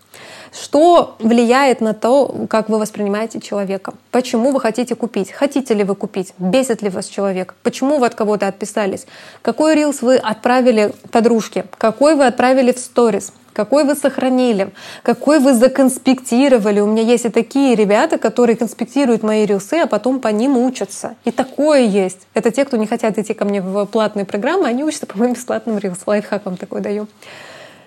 Что 0.54 1.16
влияет 1.18 1.82
на 1.82 1.96
то, 1.96 2.46
как 2.48 2.70
вы 2.70 2.78
воспринимаете 2.78 3.42
человека? 3.42 3.96
Почему 4.12 4.52
вы 4.52 4.62
хотите 4.62 4.94
купить? 4.94 5.32
Хотите 5.32 5.74
ли 5.74 5.84
вы 5.84 5.96
купить? 5.96 6.36
Бесит 6.38 6.84
ли 6.84 6.90
вас 6.90 7.08
человек? 7.08 7.56
Почему 7.64 7.98
вы 7.98 8.06
от 8.06 8.14
кого-то 8.14 8.48
отписались? 8.48 9.08
Какой 9.42 9.74
рилс 9.74 10.04
вы 10.04 10.18
отправили 10.18 10.94
подружке? 11.12 11.66
Какой 11.80 12.14
вы 12.14 12.28
отправили 12.28 12.72
в 12.72 12.78
сторис? 12.78 13.34
Какой 13.56 13.86
вы 13.86 13.96
сохранили, 13.96 14.72
какой 15.02 15.40
вы 15.40 15.54
законспектировали. 15.54 16.82
У 16.82 16.88
меня 16.88 17.04
есть 17.04 17.26
и 17.26 17.30
такие 17.30 17.74
ребята, 17.74 18.18
которые 18.18 18.58
конспектируют 18.58 19.24
мои 19.24 19.46
рилсы, 19.46 19.76
а 19.76 19.88
потом 19.88 20.20
по 20.20 20.28
ним 20.28 20.58
учатся. 20.58 21.16
И 21.24 21.32
такое 21.32 21.82
есть. 21.82 22.28
Это 22.34 22.52
те, 22.52 22.66
кто 22.66 22.76
не 22.76 22.86
хотят 22.86 23.18
идти 23.18 23.34
ко 23.34 23.46
мне 23.46 23.62
в 23.62 23.86
платные 23.86 24.26
программы, 24.26 24.68
они 24.68 24.84
учатся 24.84 25.06
по 25.06 25.18
моим 25.18 25.34
бесплатным 25.34 25.78
рилс. 25.78 26.00
Лайфхак 26.06 26.46
вам 26.46 26.58
такой 26.58 26.82
даю. 26.82 27.08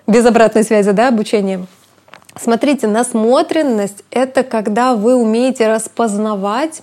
Без 0.07 0.25
обратной 0.25 0.63
связи, 0.63 0.91
да, 0.91 1.09
обучение. 1.09 1.65
Смотрите, 2.35 2.87
насмотренность— 2.87 4.03
это 4.11 4.43
когда 4.43 4.95
вы 4.95 5.15
умеете 5.15 5.67
распознавать 5.67 6.81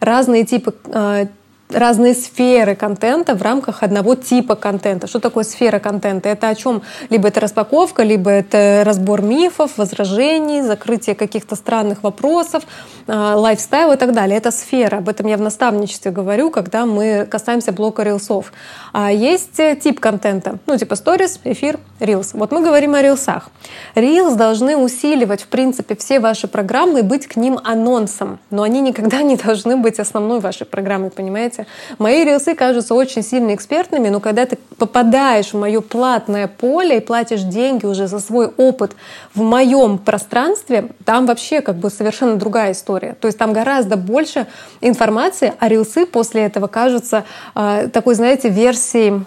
разные 0.00 0.44
типы 0.44 0.74
э, 0.84 1.26
разные 1.70 2.14
сферы 2.14 2.74
контента 2.74 3.34
в 3.34 3.42
рамках 3.42 3.82
одного 3.82 4.14
типа 4.14 4.54
контента. 4.54 5.06
Что 5.06 5.18
такое 5.18 5.44
сфера 5.44 5.78
контента? 5.78 6.28
Это 6.28 6.48
о 6.48 6.54
чем? 6.54 6.82
Либо 7.10 7.28
это 7.28 7.40
распаковка, 7.40 8.02
либо 8.02 8.30
это 8.30 8.82
разбор 8.84 9.22
мифов, 9.22 9.76
возражений, 9.76 10.62
закрытие 10.62 11.14
каких-то 11.14 11.56
странных 11.56 12.02
вопросов, 12.02 12.64
а, 13.06 13.36
лайфстайл 13.36 13.92
и 13.92 13.96
так 13.96 14.12
далее. 14.12 14.38
Это 14.38 14.50
сфера. 14.50 14.98
Об 14.98 15.08
этом 15.08 15.26
я 15.26 15.36
в 15.36 15.40
наставничестве 15.40 16.10
говорю, 16.10 16.50
когда 16.50 16.86
мы 16.86 17.26
касаемся 17.28 17.72
блока 17.72 18.02
рилсов. 18.02 18.52
А 18.92 19.10
есть 19.12 19.58
э, 19.58 19.76
тип 19.76 20.00
контента, 20.00 20.58
ну 20.66 20.76
типа 20.78 20.94
сторис, 20.94 21.40
эфир, 21.44 21.78
рилс. 22.00 22.34
Вот 22.34 22.52
мы 22.52 22.62
говорим 22.62 22.94
о 22.94 23.02
рилсах. 23.02 23.48
Рилс 23.94 24.34
должны 24.34 24.76
усиливать, 24.76 25.42
в 25.42 25.46
принципе, 25.48 25.96
все 25.96 26.20
ваши 26.20 26.48
программы 26.48 27.00
и 27.00 27.02
быть 27.02 27.26
к 27.26 27.36
ним 27.36 27.58
анонсом. 27.64 28.38
Но 28.50 28.62
они 28.62 28.80
никогда 28.80 29.22
не 29.22 29.36
должны 29.36 29.76
быть 29.76 29.98
основной 29.98 30.40
вашей 30.40 30.66
программой, 30.66 31.10
понимаете? 31.10 31.66
Мои 31.98 32.24
рилсы 32.24 32.54
кажутся 32.54 32.94
очень 32.94 33.22
сильно 33.22 33.54
экспертными, 33.54 34.08
но 34.08 34.20
когда 34.20 34.46
ты 34.46 34.58
попадаешь 34.78 35.52
в 35.52 35.58
мое 35.58 35.80
платное 35.80 36.48
поле 36.48 36.98
и 36.98 37.00
платишь 37.00 37.42
деньги 37.42 37.86
уже 37.86 38.06
за 38.06 38.20
свой 38.20 38.46
опыт 38.56 38.92
в 39.34 39.42
моем 39.42 39.98
пространстве, 39.98 40.90
там 41.04 41.26
вообще 41.26 41.60
как 41.60 41.76
бы 41.76 41.90
совершенно 41.90 42.36
другая 42.36 42.72
история. 42.72 43.16
То 43.20 43.26
есть 43.26 43.38
там 43.38 43.52
гораздо 43.52 43.96
больше 43.96 44.46
информации, 44.80 45.54
а 45.58 45.68
рилсы 45.68 46.06
после 46.06 46.42
этого 46.42 46.66
кажутся 46.66 47.24
э, 47.54 47.88
такой, 47.92 48.14
знаете, 48.14 48.48
версией 48.48 49.24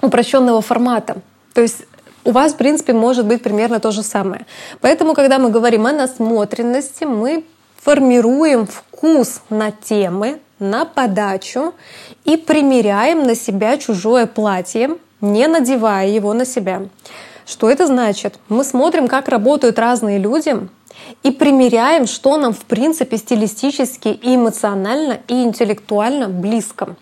упрощенного 0.00 0.60
формата. 0.62 1.16
То 1.54 1.62
есть 1.62 1.84
у 2.28 2.30
вас, 2.30 2.52
в 2.52 2.56
принципе, 2.56 2.92
может 2.92 3.24
быть 3.24 3.42
примерно 3.42 3.80
то 3.80 3.90
же 3.90 4.02
самое. 4.02 4.44
Поэтому, 4.82 5.14
когда 5.14 5.38
мы 5.38 5.48
говорим 5.48 5.86
о 5.86 5.92
насмотренности, 5.92 7.04
мы 7.04 7.42
формируем 7.80 8.66
вкус 8.66 9.40
на 9.48 9.70
темы, 9.70 10.38
на 10.58 10.84
подачу 10.84 11.72
и 12.26 12.36
примеряем 12.36 13.22
на 13.22 13.34
себя 13.34 13.78
чужое 13.78 14.26
платье, 14.26 14.98
не 15.22 15.46
надевая 15.48 16.08
его 16.08 16.34
на 16.34 16.44
себя. 16.44 16.82
Что 17.46 17.70
это 17.70 17.86
значит? 17.86 18.34
Мы 18.50 18.62
смотрим, 18.62 19.08
как 19.08 19.28
работают 19.28 19.78
разные 19.78 20.18
люди, 20.18 20.68
и 21.22 21.30
примеряем, 21.30 22.06
что 22.06 22.36
нам 22.36 22.52
в 22.52 22.66
принципе 22.66 23.16
стилистически 23.16 24.08
и 24.08 24.34
эмоционально 24.34 25.20
и 25.28 25.44
интеллектуально 25.44 26.28
близко. 26.28 26.96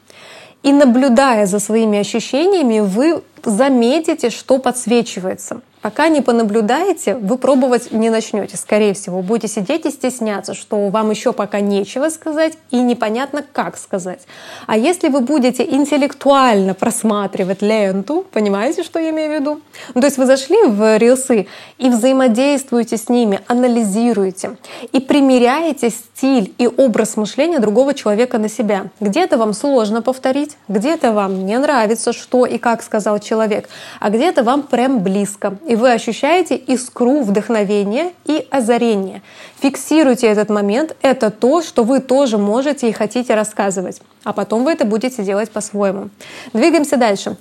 И 0.67 0.73
наблюдая 0.73 1.47
за 1.47 1.61
своими 1.61 2.01
ощущениями, 2.01 2.81
вы 2.81 3.23
заметите, 3.45 4.31
что 4.31 4.59
подсвечивается. 4.59 5.61
Пока 5.87 6.09
не 6.09 6.21
понаблюдаете, 6.21 7.15
вы 7.15 7.39
пробовать 7.39 7.93
не 7.93 8.11
начнете, 8.11 8.57
скорее 8.57 8.93
всего. 8.93 9.23
Будете 9.23 9.47
сидеть 9.47 9.87
и 9.87 9.93
стесняться, 9.93 10.53
что 10.53 10.89
вам 10.89 11.13
еще 11.13 11.33
пока 11.33 11.61
нечего 11.61 12.09
сказать 12.09 12.55
и 12.73 12.81
непонятно, 12.81 13.45
как 13.53 13.77
сказать. 13.77 14.23
А 14.67 14.77
если 14.77 15.09
вы 15.09 15.21
будете 15.21 15.63
интеллектуально 15.63 16.75
просматривать 16.75 17.63
ленту, 17.63 18.27
понимаете, 18.33 18.83
что 18.83 18.99
я 18.99 19.11
имею 19.11 19.31
в 19.31 19.35
виду? 19.35 19.61
Ну, 19.95 20.01
то 20.01 20.09
есть 20.09 20.19
вы 20.19 20.27
зашли 20.27 20.61
в 20.65 20.97
рилсы 20.99 21.47
и 21.79 21.89
взаимодействуете 21.89 22.97
с 22.97 23.09
ними, 23.09 23.39
анализируете 23.47 24.57
и 24.91 24.99
примеряете 24.99 25.91
стиль 25.91 26.53
и 26.59 26.67
образ 26.67 27.17
мышления 27.17 27.61
другого 27.61 27.95
человека 27.95 28.39
на 28.39 28.49
себя. 28.49 28.87
Где-то 28.99 29.39
вам 29.39 29.53
сложно 29.53 30.03
повторить, 30.03 30.57
где-то 30.67 31.13
вам 31.13 31.47
не 31.47 31.57
нравится, 31.57 32.13
что 32.13 32.45
и 32.45 32.59
как 32.59 32.83
сказал 32.83 33.21
человек, 33.21 33.69
а 34.01 34.11
где-то 34.11 34.43
вам 34.43 34.65
прям 34.65 34.99
близко. 34.99 35.57
И 35.69 35.76
вы 35.77 35.93
ощущаете 35.93 36.57
искру 36.57 37.23
вдохновения 37.23 38.13
и 38.25 38.47
озарения. 38.51 39.23
Фиксируйте 39.61 40.27
этот 40.27 40.51
момент. 40.51 40.97
Это 41.03 41.31
то, 41.31 41.63
что 41.63 41.85
вы 41.85 42.01
тоже 42.01 42.39
можете 42.39 42.89
и 42.89 42.93
хотите 42.93 43.35
рассказывать. 43.35 44.01
А 44.25 44.33
потом 44.33 44.65
вы 44.65 44.73
это 44.73 44.85
будете 44.85 45.23
делать 45.23 45.51
по-своему. 45.51 46.11
Двигаемся 46.53 46.97
дальше. 46.97 47.37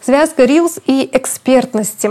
Связка 0.00 0.44
Reels 0.44 0.82
и 0.86 1.08
экспертности. 1.12 2.10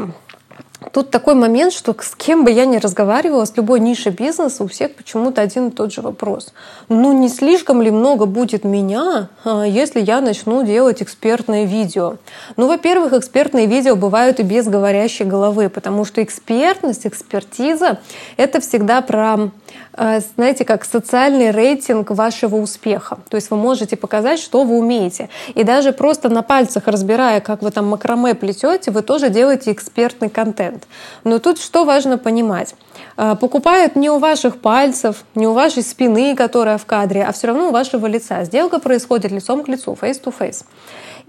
Тут 0.91 1.11
такой 1.11 1.35
момент, 1.35 1.71
что 1.71 1.95
с 1.99 2.15
кем 2.15 2.43
бы 2.43 2.51
я 2.51 2.65
ни 2.65 2.77
разговаривала, 2.77 3.45
с 3.45 3.55
любой 3.55 3.79
нишей 3.79 4.11
бизнеса, 4.11 4.63
у 4.63 4.67
всех 4.67 4.95
почему-то 4.95 5.41
один 5.41 5.67
и 5.67 5.71
тот 5.71 5.93
же 5.93 6.01
вопрос. 6.01 6.53
Ну, 6.87 7.13
не 7.13 7.29
слишком 7.29 7.81
ли 7.81 7.91
много 7.91 8.25
будет 8.25 8.63
меня, 8.63 9.29
а, 9.43 9.63
если 9.63 10.01
я 10.01 10.19
начну 10.19 10.63
делать 10.63 11.01
экспертные 11.03 11.65
видео? 11.65 12.15
Ну, 12.57 12.67
во-первых, 12.67 13.13
экспертные 13.13 13.67
видео 13.67 13.95
бывают 13.95 14.39
и 14.39 14.43
без 14.43 14.67
говорящей 14.67 15.25
головы, 15.25 15.69
потому 15.69 16.05
что 16.05 16.23
экспертность, 16.23 17.05
экспертиза— 17.05 17.99
это 18.37 18.59
всегда 18.59 19.01
про 19.01 19.51
знаете, 19.93 20.65
как 20.65 20.85
социальный 20.85 21.51
рейтинг 21.51 22.11
вашего 22.11 22.55
успеха. 22.55 23.19
То 23.29 23.35
есть 23.35 23.51
вы 23.51 23.57
можете 23.57 23.97
показать, 23.97 24.39
что 24.39 24.63
вы 24.63 24.77
умеете. 24.77 25.29
И 25.55 25.63
даже 25.63 25.91
просто 25.91 26.29
на 26.29 26.41
пальцах 26.41 26.87
разбирая, 26.87 27.41
как 27.41 27.61
вы 27.61 27.71
там 27.71 27.87
макраме 27.87 28.35
плетете, 28.35 28.91
вы 28.91 29.01
тоже 29.01 29.29
делаете 29.29 29.71
экспертный 29.71 30.29
контент. 30.29 30.87
Но 31.23 31.39
тут 31.39 31.59
что 31.59 31.85
важно 31.85 32.17
понимать? 32.17 32.75
Э, 33.17 33.35
покупают 33.39 33.95
не 33.95 34.09
у 34.09 34.17
ваших 34.17 34.59
пальцев, 34.59 35.23
не 35.35 35.47
у 35.47 35.53
вашей 35.53 35.83
спины, 35.83 36.35
которая 36.35 36.77
в 36.77 36.85
кадре, 36.85 37.23
а 37.23 37.31
все 37.31 37.47
равно 37.47 37.69
у 37.69 37.71
вашего 37.71 38.05
лица. 38.07 38.43
Сделка 38.43 38.79
происходит 38.79 39.31
лицом 39.31 39.63
к 39.63 39.67
лицу, 39.67 39.97
face 39.99 40.21
to 40.23 40.33
face. 40.37 40.63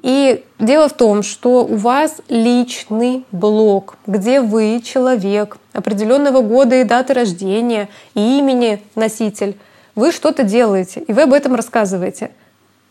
И 0.02 0.44
дело 0.58 0.88
в 0.88 0.94
том, 0.94 1.22
что 1.22 1.64
у 1.64 1.76
вас 1.76 2.16
личный 2.28 3.24
блог, 3.32 3.96
где 4.06 4.40
вы 4.40 4.80
человек 4.82 5.58
определенного 5.72 6.40
года 6.40 6.76
и 6.76 6.84
даты 6.84 7.12
рождения, 7.12 7.88
и 8.14 8.38
имени 8.38 8.82
носитель. 8.94 9.58
Вы 9.94 10.12
что-то 10.12 10.42
делаете, 10.42 11.00
и 11.00 11.12
вы 11.12 11.22
об 11.22 11.32
этом 11.32 11.54
рассказываете. 11.54 12.30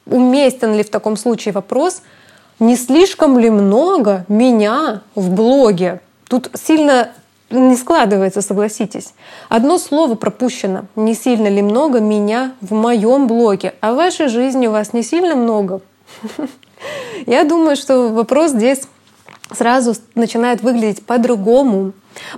Уместен 0.05 0.75
ли 0.75 0.83
в 0.83 0.89
таком 0.89 1.17
случае 1.17 1.53
вопрос, 1.53 2.01
не 2.59 2.75
слишком 2.75 3.39
ли 3.39 3.49
много 3.49 4.25
меня 4.27 5.01
в 5.15 5.31
блоге? 5.31 6.01
Тут 6.27 6.51
сильно 6.53 7.09
не 7.49 7.75
складывается, 7.75 8.41
согласитесь. 8.41 9.13
Одно 9.49 9.79
слово 9.79 10.15
пропущено. 10.15 10.85
Не 10.95 11.15
сильно 11.15 11.47
ли 11.47 11.63
много 11.63 11.99
меня 11.99 12.51
в 12.61 12.73
моем 12.73 13.27
блоге? 13.27 13.73
А 13.81 13.93
в 13.93 13.95
вашей 13.95 14.27
жизни 14.27 14.67
у 14.67 14.71
вас 14.71 14.93
не 14.93 15.01
сильно 15.01 15.35
много? 15.35 15.81
Я 17.25 17.43
думаю, 17.43 17.75
что 17.75 18.09
вопрос 18.09 18.51
здесь 18.51 18.81
сразу 19.51 19.95
начинает 20.15 20.61
выглядеть 20.61 21.05
по-другому. 21.05 21.93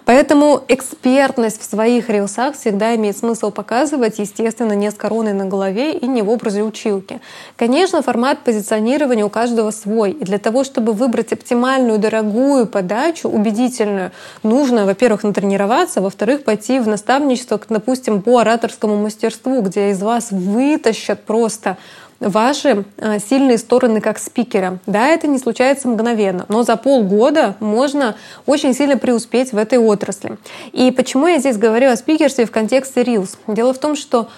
Поэтому 0.05 0.61
экспертность 0.67 1.59
в 1.61 1.65
своих 1.65 2.09
рилсах 2.09 2.55
всегда 2.55 2.95
имеет 2.95 3.17
смысл 3.17 3.51
показывать, 3.51 4.19
естественно, 4.19 4.73
не 4.73 4.91
с 4.91 4.93
короной 4.93 5.33
на 5.33 5.45
голове 5.45 5.93
и 5.93 6.07
не 6.07 6.21
в 6.21 6.29
образе 6.29 6.61
училки. 6.61 7.19
Конечно, 7.55 8.01
формат 8.01 8.39
позиционирования 8.43 9.25
у 9.25 9.29
каждого 9.29 9.71
свой. 9.71 10.11
И 10.11 10.23
для 10.23 10.37
того, 10.37 10.63
чтобы 10.63 10.93
выбрать 10.93 11.33
оптимальную, 11.33 11.99
дорогую 11.99 12.67
подачу, 12.67 13.27
убедительную, 13.29 14.11
нужно, 14.43 14.85
во-первых, 14.85 15.23
натренироваться, 15.23 16.01
во-вторых, 16.01 16.43
пойти 16.43 16.79
в 16.79 16.87
наставничество, 16.87 17.59
допустим, 17.69 18.21
по 18.21 18.39
ораторскому 18.39 18.97
мастерству, 18.97 19.61
где 19.61 19.91
из 19.91 20.01
вас 20.01 20.31
вытащат 20.31 21.23
просто 21.23 21.77
ваши 22.21 22.85
э, 22.97 23.19
сильные 23.19 23.57
стороны 23.57 23.99
как 23.99 24.19
спикера. 24.19 24.79
Да, 24.85 25.07
это 25.07 25.27
не 25.27 25.39
случается 25.39 25.87
мгновенно, 25.87 26.45
но 26.47 26.63
за 26.63 26.77
полгода 26.77 27.55
можно 27.59 28.15
очень 28.45 28.73
сильно 28.73 28.97
преуспеть 28.97 29.51
в 29.51 29.57
этой 29.57 29.79
отрасли. 29.79 30.37
И 30.71 30.91
почему 30.91 31.27
я 31.27 31.39
здесь 31.39 31.57
говорю 31.57 31.89
о 31.89 31.95
спикерстве 31.97 32.45
в 32.45 32.51
контексте 32.51 33.01
Reels? 33.01 33.37
Дело 33.47 33.73
в 33.73 33.79
том, 33.79 33.95
что 33.95 34.29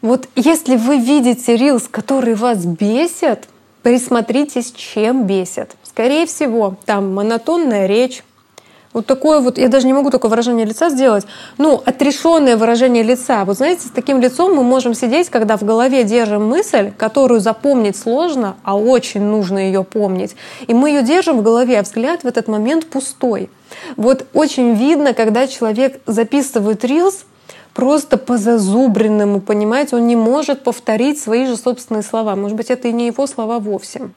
вот 0.00 0.28
если 0.36 0.76
вы 0.76 0.98
видите 0.98 1.56
Reels, 1.56 1.88
которые 1.90 2.36
вас 2.36 2.64
бесят, 2.64 3.48
присмотритесь, 3.82 4.72
чем 4.72 5.26
бесят. 5.26 5.76
Скорее 5.82 6.26
всего, 6.26 6.76
там 6.86 7.14
монотонная 7.14 7.86
речь, 7.86 8.22
вот 8.94 9.06
такое 9.06 9.40
вот, 9.40 9.58
я 9.58 9.68
даже 9.68 9.86
не 9.86 9.92
могу 9.92 10.10
такое 10.10 10.30
выражение 10.30 10.64
лица 10.64 10.88
сделать, 10.88 11.26
ну, 11.58 11.82
отрешенное 11.84 12.56
выражение 12.56 13.02
лица. 13.02 13.44
Вот 13.44 13.56
знаете, 13.56 13.88
с 13.88 13.90
таким 13.90 14.20
лицом 14.20 14.54
мы 14.54 14.62
можем 14.62 14.94
сидеть, 14.94 15.28
когда 15.28 15.56
в 15.56 15.62
голове 15.64 16.04
держим 16.04 16.46
мысль, 16.46 16.92
которую 16.96 17.40
запомнить 17.40 17.96
сложно, 17.96 18.56
а 18.62 18.78
очень 18.78 19.22
нужно 19.22 19.58
ее 19.58 19.82
помнить. 19.82 20.36
И 20.68 20.74
мы 20.74 20.90
ее 20.90 21.02
держим 21.02 21.38
в 21.38 21.42
голове, 21.42 21.80
а 21.80 21.82
взгляд 21.82 22.22
в 22.22 22.26
этот 22.26 22.46
момент 22.46 22.86
пустой. 22.86 23.50
Вот 23.96 24.26
очень 24.32 24.74
видно, 24.74 25.12
когда 25.12 25.48
человек 25.48 26.00
записывает 26.06 26.84
рилс, 26.84 27.24
просто 27.74 28.16
по 28.16 28.38
зазубренному, 28.38 29.40
понимаете, 29.40 29.96
он 29.96 30.06
не 30.06 30.14
может 30.14 30.62
повторить 30.62 31.20
свои 31.20 31.46
же 31.46 31.56
собственные 31.56 32.04
слова. 32.04 32.36
Может 32.36 32.56
быть, 32.56 32.70
это 32.70 32.86
и 32.86 32.92
не 32.92 33.08
его 33.08 33.26
слова 33.26 33.58
вовсе. 33.58 34.10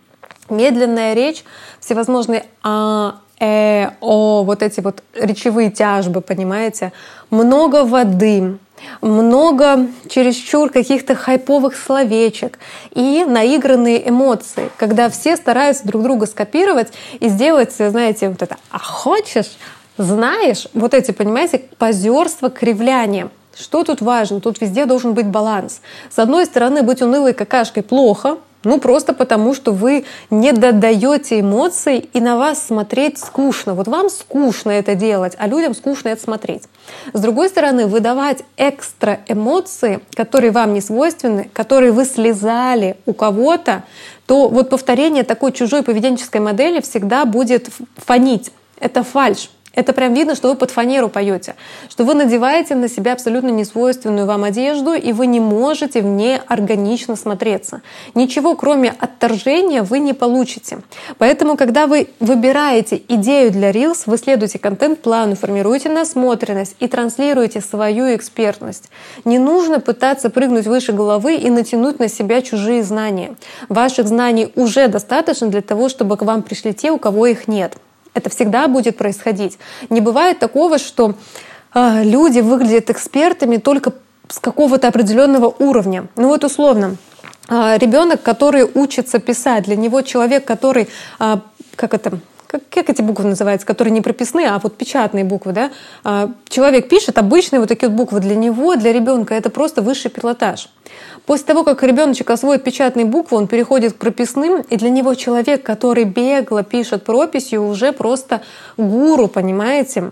Медленная 0.52 1.13
речь, 1.13 1.44
всевозможные 1.80 2.46
а, 2.62 3.16
э, 3.39 3.89
о 4.02 4.43
вот 4.43 4.63
эти 4.63 4.80
вот 4.80 5.04
речевые 5.13 5.71
тяжбы, 5.71 6.21
понимаете, 6.21 6.91
много 7.30 7.84
воды, 7.84 8.58
много 9.02 9.88
чересчур 10.10 10.69
каких-то 10.69 11.15
хайповых 11.15 11.76
словечек 11.76 12.60
и 12.93 13.26
наигранные 13.28 14.08
эмоции, 14.10 14.69
когда 14.78 15.10
все 15.10 15.36
стараются 15.36 15.86
друг 15.88 16.04
друга 16.04 16.26
скопировать 16.26 16.93
и 17.19 17.30
сделать, 17.30 17.73
знаете, 17.73 18.30
вот 18.30 18.41
это 18.41 18.58
«а 18.71 18.80
хочешь?», 18.80 19.58
«знаешь?», 19.97 20.67
вот 20.73 20.93
эти, 20.93 21.12
понимаете, 21.12 21.63
позерство, 21.78 22.50
кривляние. 22.50 23.30
Что 23.58 23.84
тут 23.84 24.02
важно? 24.02 24.39
Тут 24.39 24.62
везде 24.62 24.86
должен 24.86 25.13
быть 25.13 25.26
баланс. 25.26 25.82
С 26.12 26.19
одной 26.19 26.45
стороны, 26.45 26.84
быть 26.84 27.02
унылой 27.02 27.34
какашкой 27.34 27.82
плохо, 27.82 28.38
ну, 28.63 28.80
просто 28.80 29.13
потому, 29.13 29.54
что 29.54 29.72
вы 29.72 30.06
не 30.30 30.52
додаете 30.52 31.39
эмоций, 31.39 32.10
и 32.12 32.20
на 32.20 32.38
вас 32.38 32.65
смотреть 32.65 33.20
скучно. 33.20 33.74
Вот 33.74 33.88
вам 33.88 34.10
скучно 34.10 34.72
это 34.72 34.96
делать, 34.96 35.34
а 35.38 35.48
людям 35.48 35.76
скучно 35.76 36.10
это 36.10 36.22
смотреть. 36.22 36.63
С 37.13 37.22
другой 37.22 37.50
стороны, 37.50 37.88
выдавать 37.88 38.43
экстра 38.58 39.20
эмоции, 39.28 40.00
которые 40.13 40.52
вам 40.52 40.74
не 40.74 40.82
свойственны, 40.82 41.50
которые 41.54 41.91
вы 41.91 42.06
слезали 42.06 42.98
у 43.06 43.13
кого-то, 43.13 43.84
то 44.26 44.50
вот 44.50 44.70
повторение 44.70 45.24
такой 45.24 45.52
чужой 45.52 45.84
поведенческой 45.84 46.41
модели 46.41 46.82
всегда 46.82 47.26
будет 47.26 47.70
фонить. 47.96 48.52
Это 48.80 49.04
фальш. 49.04 49.50
Это 49.78 49.94
прям 49.94 50.16
видно, 50.16 50.34
что 50.34 50.50
вы 50.50 50.56
под 50.56 50.72
фанеру 50.72 51.08
поете, 51.08 51.54
что 51.88 52.04
вы 52.04 52.16
надеваете 52.16 52.74
на 52.74 52.90
себя 52.90 53.13
абсолютно 53.13 53.50
несвойственную 53.50 54.26
вам 54.26 54.44
одежду, 54.44 54.94
и 54.94 55.13
вы 55.13 55.28
не 55.28 55.40
можете 55.40 56.02
в 56.02 56.06
ней 56.06 56.40
органично 56.48 57.16
смотреться. 57.16 57.84
Ничего, 58.16 58.56
кроме 58.56 58.96
отторжения, 59.00 59.84
вы 59.84 60.00
не 60.00 60.13
получите. 60.13 60.80
Поэтому, 61.20 61.56
когда 61.56 61.86
вы 61.86 62.10
выбираете 62.20 63.00
идею 63.08 63.52
для 63.52 63.70
Reels, 63.70 64.06
вы 64.08 64.18
следуете 64.18 64.58
контент-плану, 64.58 65.36
формируете 65.36 65.90
насмотренность 65.90 66.76
и 66.80 66.88
транслируете 66.88 67.62
свою 67.62 68.16
экспертность. 68.16 68.90
Не 69.26 69.38
нужно 69.38 69.80
пытаться 69.80 70.32
прыгнуть 70.32 70.66
выше 70.66 70.92
головы 70.92 71.36
и 71.36 71.52
натянуть 71.52 72.00
на 72.00 72.08
себя 72.10 72.42
чужие 72.42 72.82
знания. 72.82 73.36
Ваших 73.70 74.08
знаний 74.08 74.52
уже 74.56 74.88
достаточно 74.88 75.50
для 75.50 75.62
того, 75.62 75.88
чтобы 75.88 76.18
к 76.18 76.24
вам 76.24 76.42
пришли 76.42 76.74
те, 76.74 76.90
у 76.90 76.98
кого 76.98 77.28
их 77.28 77.48
нет. 77.48 77.78
Это 78.18 78.32
всегда 78.32 78.68
будет 78.68 78.98
происходить. 78.98 79.60
Не 79.90 80.02
бывает 80.02 80.40
такого, 80.40 80.80
что 80.80 81.14
э, 81.76 82.04
люди 82.04 82.40
выглядят 82.40 82.90
экспертами 82.90 83.58
только 83.58 83.94
с 84.28 84.40
какого-то 84.40 84.88
определенного 84.88 85.54
уровня. 85.60 86.08
Ну 86.16 86.30
вот 86.30 86.44
условно, 86.44 86.98
э, 87.48 87.78
ребенок, 87.78 88.24
который 88.24 88.64
учится 88.64 89.20
писать, 89.20 89.66
для 89.66 89.76
него 89.76 90.02
человек, 90.02 90.46
который, 90.46 90.90
э, 91.20 91.36
как 91.76 91.94
это, 91.94 92.20
как, 92.48 92.62
как 92.70 92.90
эти 92.90 93.02
буквы 93.02 93.26
называются, 93.26 93.68
которые 93.68 93.92
не 93.92 94.02
прописные, 94.02 94.48
а 94.50 94.60
вот 94.60 94.78
печатные 94.78 95.24
буквы, 95.24 95.52
да, 95.52 95.72
а, 96.04 96.32
человек 96.48 96.90
пишет 96.90 97.18
обычные 97.18 97.60
вот 97.60 97.70
такие 97.70 97.90
вот 97.90 97.98
буквы. 97.98 98.20
Для 98.20 98.36
него, 98.36 98.76
для 98.76 98.94
ребенка 98.94 99.36
это 99.36 99.50
просто 99.50 99.82
высший 99.82 100.10
пилотаж. 100.10 100.70
После 101.26 101.46
того, 101.46 101.64
как 101.64 101.84
ребеночек 101.84 102.30
освоит 102.30 102.64
печатные 102.64 103.06
буквы, 103.06 103.38
он 103.38 103.48
переходит 103.48 103.94
к 103.94 103.98
прописным, 103.98 104.62
и 104.62 104.78
для 104.78 104.90
него 104.90 105.14
человек, 105.14 105.62
который 105.64 106.06
бегло 106.06 106.64
пишет 106.64 107.04
прописью, 107.04 107.68
уже 107.68 107.92
просто 107.92 108.42
гуру, 108.78 109.28
понимаете? 109.28 110.12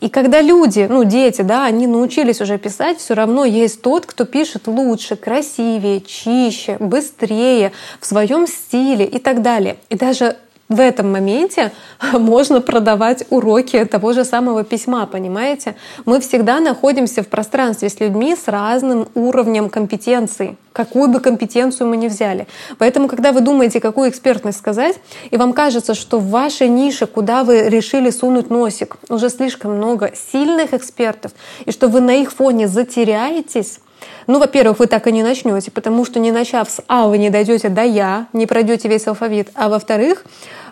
И 0.00 0.08
когда 0.08 0.40
люди, 0.40 0.86
ну 0.88 1.04
дети, 1.04 1.42
да, 1.42 1.66
они 1.66 1.86
научились 1.86 2.40
уже 2.40 2.58
писать, 2.58 2.98
все 2.98 3.14
равно 3.14 3.44
есть 3.44 3.82
тот, 3.82 4.06
кто 4.06 4.24
пишет 4.24 4.66
лучше, 4.66 5.16
красивее, 5.16 6.00
чище, 6.00 6.76
быстрее, 6.80 7.72
в 8.00 8.06
своем 8.06 8.46
стиле 8.46 9.04
и 9.04 9.18
так 9.18 9.42
далее. 9.42 9.76
И 9.90 9.96
даже 9.96 10.36
в 10.68 10.80
этом 10.80 11.12
моменте 11.12 11.72
можно 12.12 12.60
продавать 12.60 13.24
уроки 13.30 13.84
того 13.84 14.12
же 14.12 14.24
самого 14.24 14.64
письма, 14.64 15.06
понимаете? 15.06 15.76
Мы 16.04 16.20
всегда 16.20 16.60
находимся 16.60 17.22
в 17.22 17.28
пространстве 17.28 17.88
с 17.88 18.00
людьми 18.00 18.34
с 18.34 18.48
разным 18.48 19.08
уровнем 19.14 19.70
компетенции, 19.70 20.56
какую 20.72 21.08
бы 21.08 21.20
компетенцию 21.20 21.88
мы 21.88 21.96
ни 21.96 22.08
взяли. 22.08 22.46
Поэтому, 22.78 23.08
когда 23.08 23.32
вы 23.32 23.40
думаете, 23.40 23.80
какую 23.80 24.10
экспертность 24.10 24.58
сказать, 24.58 24.98
и 25.30 25.36
вам 25.36 25.52
кажется, 25.52 25.94
что 25.94 26.18
в 26.18 26.30
вашей 26.30 26.68
нише, 26.68 27.06
куда 27.06 27.44
вы 27.44 27.68
решили 27.68 28.10
сунуть 28.10 28.50
носик, 28.50 28.96
уже 29.08 29.30
слишком 29.30 29.76
много 29.76 30.12
сильных 30.32 30.74
экспертов, 30.74 31.32
и 31.64 31.70
что 31.70 31.88
вы 31.88 32.00
на 32.00 32.14
их 32.16 32.32
фоне 32.32 32.66
затеряетесь, 32.66 33.78
ну, 34.26 34.38
во-первых, 34.38 34.78
вы 34.80 34.86
так 34.86 35.06
и 35.06 35.12
не 35.12 35.22
начнете, 35.22 35.70
потому 35.70 36.04
что 36.04 36.18
не 36.18 36.32
начав 36.32 36.68
с 36.68 36.82
А, 36.88 37.06
вы 37.06 37.18
не 37.18 37.30
дойдете 37.30 37.68
до 37.68 37.82
Я, 37.82 38.26
не 38.32 38.46
пройдете 38.46 38.88
весь 38.88 39.06
алфавит. 39.06 39.50
А 39.54 39.68
во-вторых, 39.68 40.24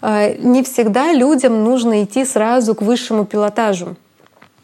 э, 0.02 0.36
не 0.38 0.62
всегда 0.62 1.12
людям 1.12 1.62
нужно 1.62 2.02
идти 2.02 2.24
сразу 2.24 2.74
к 2.74 2.82
высшему 2.82 3.24
пилотажу 3.24 3.96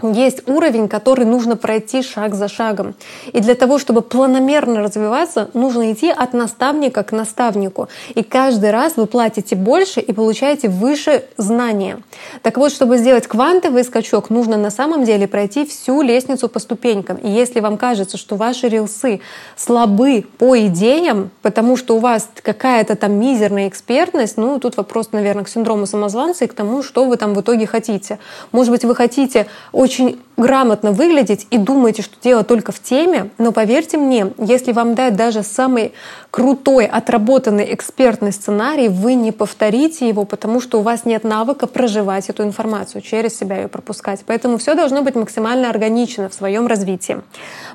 есть 0.03 0.49
уровень, 0.49 0.89
который 0.89 1.25
нужно 1.25 1.57
пройти 1.57 2.03
шаг 2.03 2.35
за 2.35 2.49
шагом. 2.49 2.95
И 3.33 3.41
для 3.41 3.55
того, 3.55 3.79
чтобы 3.79 4.01
планомерно 4.03 4.81
развиваться, 4.81 5.51
нужно 5.55 5.93
идти 5.93 6.11
от 6.11 6.33
наставника 6.33 7.03
к 7.03 7.13
наставнику. 7.13 7.89
И 8.15 8.23
каждый 8.23 8.71
раз 8.71 8.97
вы 8.97 9.07
платите 9.07 9.57
больше 9.57 10.01
и 10.01 10.13
получаете 10.13 10.69
выше 10.69 11.25
знания. 11.37 11.99
Так 12.43 12.57
вот, 12.57 12.73
чтобы 12.73 12.99
сделать 12.99 13.27
квантовый 13.27 13.85
скачок, 13.85 14.31
нужно 14.31 14.57
на 14.57 14.71
самом 14.71 15.05
деле 15.05 15.29
пройти 15.29 15.67
всю 15.67 16.03
лестницу 16.03 16.49
по 16.49 16.59
ступенькам. 16.59 17.17
И 17.17 17.29
если 17.29 17.61
вам 17.61 17.77
кажется, 17.77 18.17
что 18.17 18.37
ваши 18.37 18.69
рилсы 18.69 19.21
слабы 19.57 20.25
по 20.39 20.59
идеям, 20.67 21.31
потому 21.43 21.77
что 21.77 21.97
у 21.97 21.99
вас 21.99 22.29
какая-то 22.43 22.97
там 22.97 23.13
мизерная 23.13 23.69
экспертность, 23.69 24.37
ну, 24.37 24.59
тут 24.59 24.77
вопрос, 24.77 25.13
наверное, 25.13 25.45
к 25.45 25.49
синдрому 25.49 25.87
самозванца 25.87 26.45
и 26.45 26.49
к 26.49 26.55
тому, 26.55 26.83
что 26.83 27.05
вы 27.05 27.17
там 27.17 27.35
в 27.35 27.41
итоге 27.41 27.67
хотите. 27.67 28.19
Может 28.53 28.73
быть, 28.73 28.85
вы 28.85 28.95
хотите 28.95 29.47
очень 29.73 29.90
очень 29.91 30.21
грамотно 30.41 30.93
выглядеть 30.93 31.47
и 31.51 31.59
думаете, 31.59 32.03
что 32.03 32.15
дело 32.23 32.45
только 32.45 32.73
в 32.73 32.81
теме, 32.81 33.31
но 33.39 33.53
поверьте 33.53 33.99
мне, 33.99 34.33
если 34.39 34.73
вам 34.73 34.95
дать 34.95 35.17
даже 35.17 35.43
самый 35.43 35.93
крутой, 36.31 36.87
отработанный 36.87 37.75
экспертный 37.75 38.33
сценарий, 38.33 38.89
вы 38.89 39.15
не 39.15 39.33
повторите 39.33 40.09
его, 40.09 40.25
потому 40.25 40.61
что 40.61 40.79
у 40.79 40.83
вас 40.83 41.05
нет 41.05 41.25
навыка 41.25 41.67
проживать 41.67 42.29
эту 42.29 42.45
информацию, 42.45 43.03
через 43.03 43.37
себя 43.37 43.57
ее 43.57 43.69
пропускать. 43.69 44.21
Поэтому 44.27 44.59
все 44.59 44.75
должно 44.75 45.03
быть 45.03 45.15
максимально 45.15 45.69
органично 45.69 46.29
в 46.29 46.35
своем 46.35 46.67
развитии. 46.67 47.21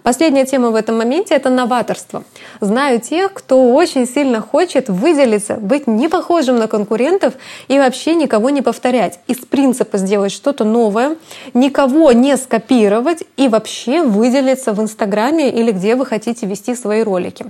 Последняя 0.03 0.45
тема 0.45 0.71
в 0.71 0.75
этом 0.75 0.97
моменте— 0.97 1.33
это 1.35 1.49
новаторство. 1.49 2.23
Знаю 2.61 2.99
тех, 2.99 3.33
кто 3.33 3.73
очень 3.73 4.07
сильно 4.07 4.41
хочет 4.41 4.89
выделиться, 4.89 5.55
быть 5.55 5.85
не 5.87 6.07
похожим 6.07 6.57
на 6.57 6.67
конкурентов 6.67 7.33
и 7.67 7.77
вообще 7.77 8.15
никого 8.15 8.49
не 8.49 8.61
повторять. 8.61 9.19
Из 9.27 9.37
принципа 9.37 9.97
сделать 9.97 10.31
что-то 10.31 10.63
новое, 10.63 11.17
никого 11.53 12.04
не 12.11 12.37
скопировать 12.37 13.23
и 13.37 13.47
вообще 13.47 14.03
выделиться 14.03 14.73
в 14.73 14.81
Инстаграме 14.81 15.49
или 15.49 15.71
где 15.71 15.95
вы 15.95 16.05
хотите 16.05 16.45
вести 16.45 16.75
свои 16.75 17.03
ролики. 17.03 17.45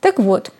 Так 0.00 0.18
вот, 0.18 0.52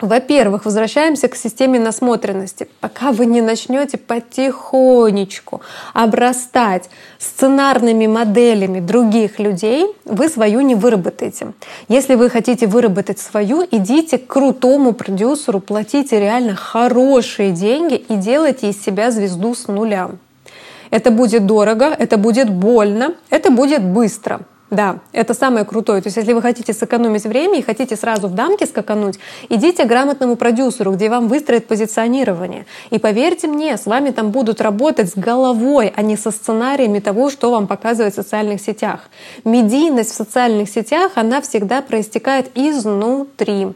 во-первых, 0.00 0.66
возвращаемся 0.66 1.28
к 1.28 1.36
системе 1.36 1.78
насмотренности. 1.78 2.68
Пока 2.80 3.12
вы 3.12 3.24
не 3.24 3.40
начнете 3.40 3.96
потихонечку 3.96 5.62
обрастать 5.94 6.90
сценарными 7.18 8.06
моделями 8.06 8.80
других 8.80 9.38
людей, 9.38 9.86
вы 10.04 10.28
свою 10.28 10.60
не 10.60 10.74
выработаете. 10.74 11.54
Если 11.88 12.14
вы 12.14 12.28
хотите 12.28 12.66
выработать 12.66 13.18
свою, 13.18 13.66
идите 13.70 14.18
к 14.18 14.26
крутому 14.26 14.92
продюсеру, 14.92 15.60
платите 15.60 16.20
реально 16.20 16.54
хорошие 16.56 17.52
деньги 17.52 17.94
и 17.94 18.16
делайте 18.16 18.68
из 18.68 18.82
себя 18.82 19.10
звезду 19.10 19.54
с 19.54 19.66
нуля. 19.66 20.10
Это 20.90 21.10
будет 21.10 21.46
дорого, 21.46 21.86
это 21.98 22.16
будет 22.16 22.50
больно, 22.50 23.14
это 23.30 23.50
будет 23.50 23.82
быстро. 23.82 24.40
Да, 24.70 24.98
это 25.12 25.32
самое 25.32 25.64
крутое. 25.64 26.02
То 26.02 26.08
есть, 26.08 26.16
если 26.16 26.32
вы 26.32 26.42
хотите 26.42 26.72
сэкономить 26.72 27.22
время 27.22 27.58
и 27.58 27.62
хотите 27.62 27.94
сразу 27.94 28.26
в 28.26 28.34
дамке 28.34 28.66
скакануть, 28.66 29.18
идите 29.48 29.84
к 29.84 29.86
грамотному 29.86 30.34
продюсеру, 30.34 30.92
где 30.92 31.08
вам 31.08 31.28
выстроят 31.28 31.68
позиционирование. 31.68 32.66
И 32.90 32.98
поверьте 32.98 33.46
мне, 33.46 33.76
с 33.76 33.86
вами 33.86 34.10
там 34.10 34.30
будут 34.30 34.60
работать 34.60 35.10
с 35.10 35.14
головой, 35.16 35.92
а 35.94 36.02
не 36.02 36.16
со 36.16 36.32
сценариями 36.32 36.98
того, 36.98 37.30
что 37.30 37.52
вам 37.52 37.68
показывают 37.68 38.14
в 38.14 38.16
социальных 38.16 38.60
сетях. 38.60 39.08
Медийность 39.44 40.10
в 40.10 40.16
социальных 40.16 40.68
сетях, 40.68 41.12
она 41.14 41.40
всегда 41.42 41.80
проистекает 41.80 42.50
изнутри. 42.56 43.68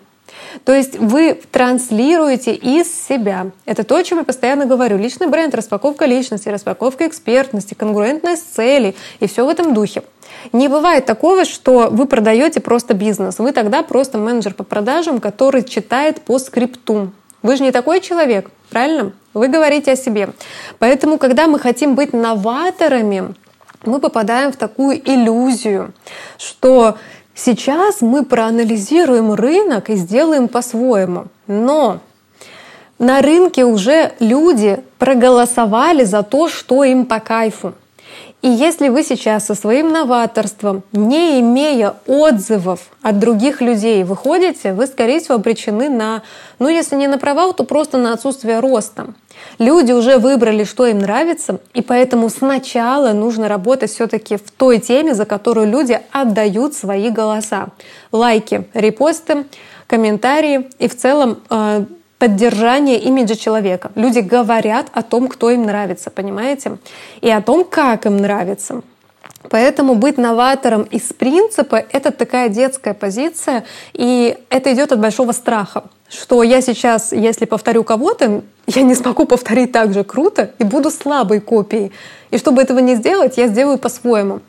То 0.64 0.72
есть 0.72 0.98
вы 0.98 1.40
транслируете 1.50 2.54
из 2.54 2.86
себя. 3.06 3.50
Это 3.64 3.84
то, 3.84 3.96
о 3.96 4.02
чем 4.02 4.18
я 4.18 4.24
постоянно 4.24 4.66
говорю. 4.66 4.98
Личный 4.98 5.26
бренд, 5.26 5.54
распаковка 5.54 6.06
личности, 6.06 6.48
распаковка 6.48 7.06
экспертности, 7.06 7.74
конгруентность 7.74 8.54
целей 8.54 8.96
и 9.20 9.26
все 9.26 9.44
в 9.44 9.48
этом 9.48 9.74
духе. 9.74 10.02
Не 10.52 10.68
бывает 10.68 11.06
такого, 11.06 11.44
что 11.44 11.88
вы 11.90 12.06
продаете 12.06 12.60
просто 12.60 12.94
бизнес. 12.94 13.38
Вы 13.38 13.52
тогда 13.52 13.82
просто 13.82 14.18
менеджер 14.18 14.54
по 14.54 14.64
продажам, 14.64 15.20
который 15.20 15.62
читает 15.62 16.20
по 16.22 16.38
скрипту. 16.38 17.12
Вы 17.42 17.56
же 17.56 17.62
не 17.62 17.72
такой 17.72 18.00
человек, 18.00 18.50
правильно? 18.70 19.12
Вы 19.32 19.48
говорите 19.48 19.92
о 19.92 19.96
себе. 19.96 20.30
Поэтому, 20.78 21.18
когда 21.18 21.46
мы 21.46 21.58
хотим 21.58 21.94
быть 21.94 22.12
новаторами, 22.12 23.34
мы 23.84 23.98
попадаем 23.98 24.52
в 24.52 24.56
такую 24.56 24.98
иллюзию, 24.98 25.94
что 26.36 26.98
сейчас 27.44 28.00
мы 28.00 28.24
проанализируем 28.24 29.32
рынок 29.32 29.90
и 29.90 29.96
сделаем 29.96 30.48
по-своему. 30.48 31.26
Но 31.46 32.00
на 32.98 33.22
рынке 33.22 33.64
уже 33.64 34.12
люди 34.20 34.82
проголосовали 34.98 36.04
за 36.04 36.22
то, 36.22 36.48
что 36.48 36.84
им 36.84 37.06
по 37.06 37.18
кайфу. 37.18 37.74
И 38.42 38.48
если 38.48 38.88
вы 38.88 39.02
сейчас 39.02 39.46
со 39.46 39.54
своим 39.54 39.92
новаторством, 39.92 40.82
не 40.92 41.40
имея 41.40 41.96
отзывов 42.06 42.80
от 43.02 43.18
других 43.18 43.60
людей, 43.60 44.02
выходите, 44.02 44.72
вы, 44.72 44.86
скорее 44.86 45.20
всего, 45.20 45.34
обречены 45.34 45.90
на, 45.90 46.22
ну, 46.58 46.68
если 46.68 46.96
не 46.96 47.06
на 47.06 47.18
провал, 47.18 47.52
то 47.52 47.64
просто 47.64 47.98
на 47.98 48.14
отсутствие 48.14 48.60
роста. 48.60 49.08
Люди 49.58 49.92
уже 49.92 50.16
выбрали, 50.16 50.64
что 50.64 50.86
им 50.86 51.00
нравится, 51.00 51.60
и 51.74 51.82
поэтому 51.82 52.30
сначала 52.30 53.12
нужно 53.12 53.46
работать 53.46 53.90
все-таки 53.90 54.36
в 54.36 54.50
той 54.50 54.78
теме, 54.78 55.14
за 55.14 55.26
которую 55.26 55.70
люди 55.70 56.00
отдают 56.10 56.74
свои 56.74 57.10
голоса. 57.10 57.68
Лайки, 58.10 58.64
репосты, 58.72 59.44
комментарии 59.86 60.70
и 60.78 60.88
в 60.88 60.96
целом 60.96 61.40
э, 61.50 61.84
поддержание 62.20 63.00
имиджа 63.00 63.34
человека. 63.34 63.90
Люди 63.94 64.18
говорят 64.20 64.86
о 64.92 65.02
том, 65.02 65.26
кто 65.26 65.50
им 65.50 65.62
нравится, 65.62 66.10
понимаете? 66.10 66.76
И 67.22 67.30
о 67.30 67.40
том, 67.40 67.64
как 67.64 68.04
им 68.04 68.18
нравится. 68.18 68.82
Поэтому 69.48 69.94
быть 69.94 70.18
новатором 70.18 70.82
из 70.82 71.14
принципа— 71.14 71.76
это 71.92 72.10
такая 72.10 72.50
детская 72.50 72.92
позиция, 72.92 73.64
и 73.94 74.36
это 74.50 74.72
идет 74.74 74.92
от 74.92 75.00
большого 75.00 75.32
страха, 75.32 75.84
что 76.10 76.42
я 76.42 76.60
сейчас, 76.60 77.12
если 77.12 77.46
повторю 77.46 77.84
кого-то, 77.84 78.42
я 78.66 78.82
не 78.82 78.94
смогу 78.94 79.24
повторить 79.24 79.72
так 79.72 79.94
же 79.94 80.04
круто 80.04 80.50
и 80.58 80.64
буду 80.64 80.90
слабой 80.90 81.40
копией. 81.40 81.90
И 82.30 82.36
чтобы 82.36 82.60
этого 82.60 82.80
не 82.80 82.96
сделать, 82.96 83.38
я 83.38 83.48
сделаю 83.48 83.78
по-своему. 83.78 84.40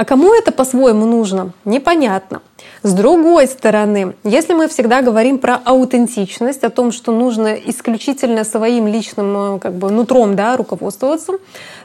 А 0.00 0.06
кому 0.06 0.32
это 0.32 0.50
по-своему 0.50 1.04
нужно, 1.04 1.52
непонятно. 1.66 2.40
С 2.82 2.94
другой 2.94 3.46
стороны, 3.46 4.14
если 4.24 4.54
мы 4.54 4.66
всегда 4.66 5.02
говорим 5.02 5.36
про 5.36 5.60
аутентичность, 5.62 6.64
о 6.64 6.70
том, 6.70 6.90
что 6.90 7.12
нужно 7.12 7.48
исключительно 7.48 8.44
своим 8.44 8.86
личным 8.86 9.56
э, 9.56 9.58
как 9.58 9.74
бы, 9.74 9.90
нутром 9.90 10.36
да, 10.36 10.56
руководствоваться, 10.56 11.34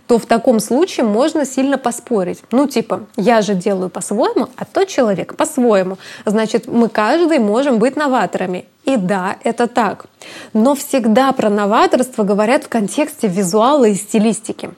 то 0.08 0.18
в 0.18 0.26
таком 0.28 0.62
случае 0.62 1.06
можно 1.06 1.46
сильно 1.46 1.78
поспорить. 1.78 2.42
Ну, 2.52 2.68
типа, 2.68 3.02
я 3.18 3.42
же 3.42 3.54
делаю 3.54 3.90
по-своему, 3.90 4.48
а 4.56 4.64
тот 4.64 4.88
человек 4.88 5.36
по-своему. 5.36 5.98
Значит, 6.24 6.68
мы 6.68 6.88
каждый 6.88 7.40
можем 7.40 7.80
быть 7.80 7.98
новаторами. 7.98 8.64
И 8.86 8.96
да, 8.96 9.36
это 9.44 9.68
так. 9.68 10.06
Но 10.54 10.74
всегда 10.76 11.34
про 11.34 11.50
новаторство 11.50 12.24
говорят 12.24 12.64
в 12.64 12.70
контексте 12.70 13.28
визуала 13.28 13.84
и 13.84 13.96
стилистики. 13.96 14.70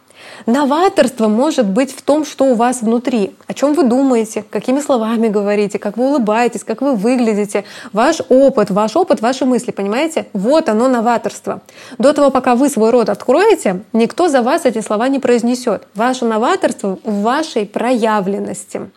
Новаторство 0.45 1.27
может 1.27 1.65
быть 1.65 1.91
в 1.91 2.01
том, 2.01 2.25
что 2.25 2.45
у 2.45 2.53
вас 2.53 2.81
внутри, 2.81 3.35
о 3.47 3.53
чем 3.53 3.73
вы 3.73 3.83
думаете, 3.83 4.43
какими 4.49 4.79
словами 4.79 5.27
говорите, 5.27 5.79
как 5.79 5.97
вы 5.97 6.07
улыбаетесь, 6.07 6.63
как 6.63 6.81
вы 6.81 6.95
выглядите, 6.95 7.65
ваш 7.93 8.21
опыт, 8.29 8.69
ваш 8.71 8.95
опыт, 8.95 9.21
ваши 9.21 9.45
мысли, 9.45 9.71
понимаете? 9.71 10.27
Вот 10.33 10.69
оно 10.69 10.87
новаторство. 10.87 11.61
До 11.97 12.13
того, 12.13 12.31
пока 12.31 12.55
вы 12.55 12.69
свой 12.69 12.91
рот 12.91 13.09
откроете, 13.09 13.81
никто 13.93 14.27
за 14.29 14.41
вас 14.41 14.65
эти 14.65 14.81
слова 14.81 15.07
не 15.09 15.19
произнесет. 15.19 15.87
Ваше 15.95 16.25
новаторство 16.25 16.97
в 17.03 17.21
вашей 17.21 17.65
проявленности. 17.65 18.89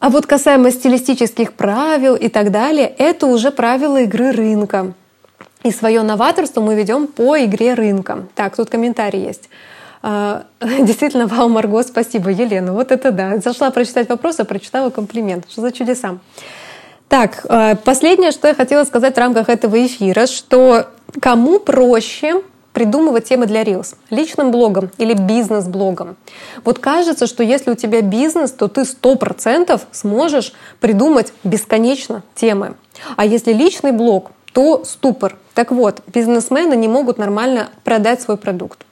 А 0.00 0.10
вот 0.10 0.26
касаемо 0.26 0.70
стилистических 0.70 1.54
правил 1.54 2.14
и 2.14 2.28
так 2.28 2.52
далее, 2.52 2.86
это 2.98 3.26
уже 3.26 3.50
правила 3.50 4.00
игры 4.02 4.30
рынка. 4.30 4.92
И 5.64 5.72
свое 5.72 6.02
новаторство 6.02 6.60
мы 6.60 6.76
ведем 6.76 7.08
по 7.08 7.36
игре 7.36 7.74
рынка. 7.74 8.26
Так, 8.36 8.54
тут 8.56 8.70
комментарий 8.70 9.24
есть. 9.24 9.48
А, 10.02 10.44
действительно, 10.60 11.26
вау, 11.26 11.48
Марго, 11.48 11.82
спасибо, 11.82 12.30
Елена. 12.30 12.72
Вот 12.72 12.92
это 12.92 13.10
да. 13.10 13.38
Зашла 13.38 13.70
прочитать 13.70 14.08
вопрос, 14.08 14.40
а 14.40 14.44
прочитала 14.44 14.90
комплимент. 14.90 15.46
Что 15.50 15.62
за 15.62 15.72
чудеса? 15.72 16.18
Так, 17.08 17.46
а, 17.48 17.74
последнее, 17.76 18.32
что 18.32 18.48
я 18.48 18.54
хотела 18.54 18.84
сказать 18.84 19.14
в 19.14 19.18
рамках 19.18 19.48
этого 19.48 19.84
эфира, 19.84 20.26
что 20.26 20.88
кому 21.20 21.58
проще 21.58 22.42
придумывать 22.72 23.24
темы 23.24 23.46
для 23.46 23.62
Reels? 23.62 23.96
Личным 24.10 24.50
блогом 24.50 24.90
или 24.98 25.14
бизнес-блогом? 25.14 26.16
Вот 26.64 26.78
кажется, 26.78 27.26
что 27.26 27.42
если 27.42 27.70
у 27.70 27.74
тебя 27.74 28.02
бизнес, 28.02 28.52
то 28.52 28.68
ты 28.68 28.84
сто 28.84 29.16
процентов 29.16 29.86
сможешь 29.90 30.52
придумать 30.80 31.32
бесконечно 31.44 32.22
темы. 32.34 32.74
А 33.16 33.24
если 33.24 33.52
личный 33.52 33.92
блог, 33.92 34.30
то 34.52 34.84
ступор. 34.84 35.36
Так 35.54 35.72
вот, 35.72 36.02
бизнесмены 36.06 36.74
не 36.74 36.88
могут 36.88 37.18
нормально 37.18 37.68
продать 37.84 38.20
свой 38.20 38.36
продукт. 38.36 38.84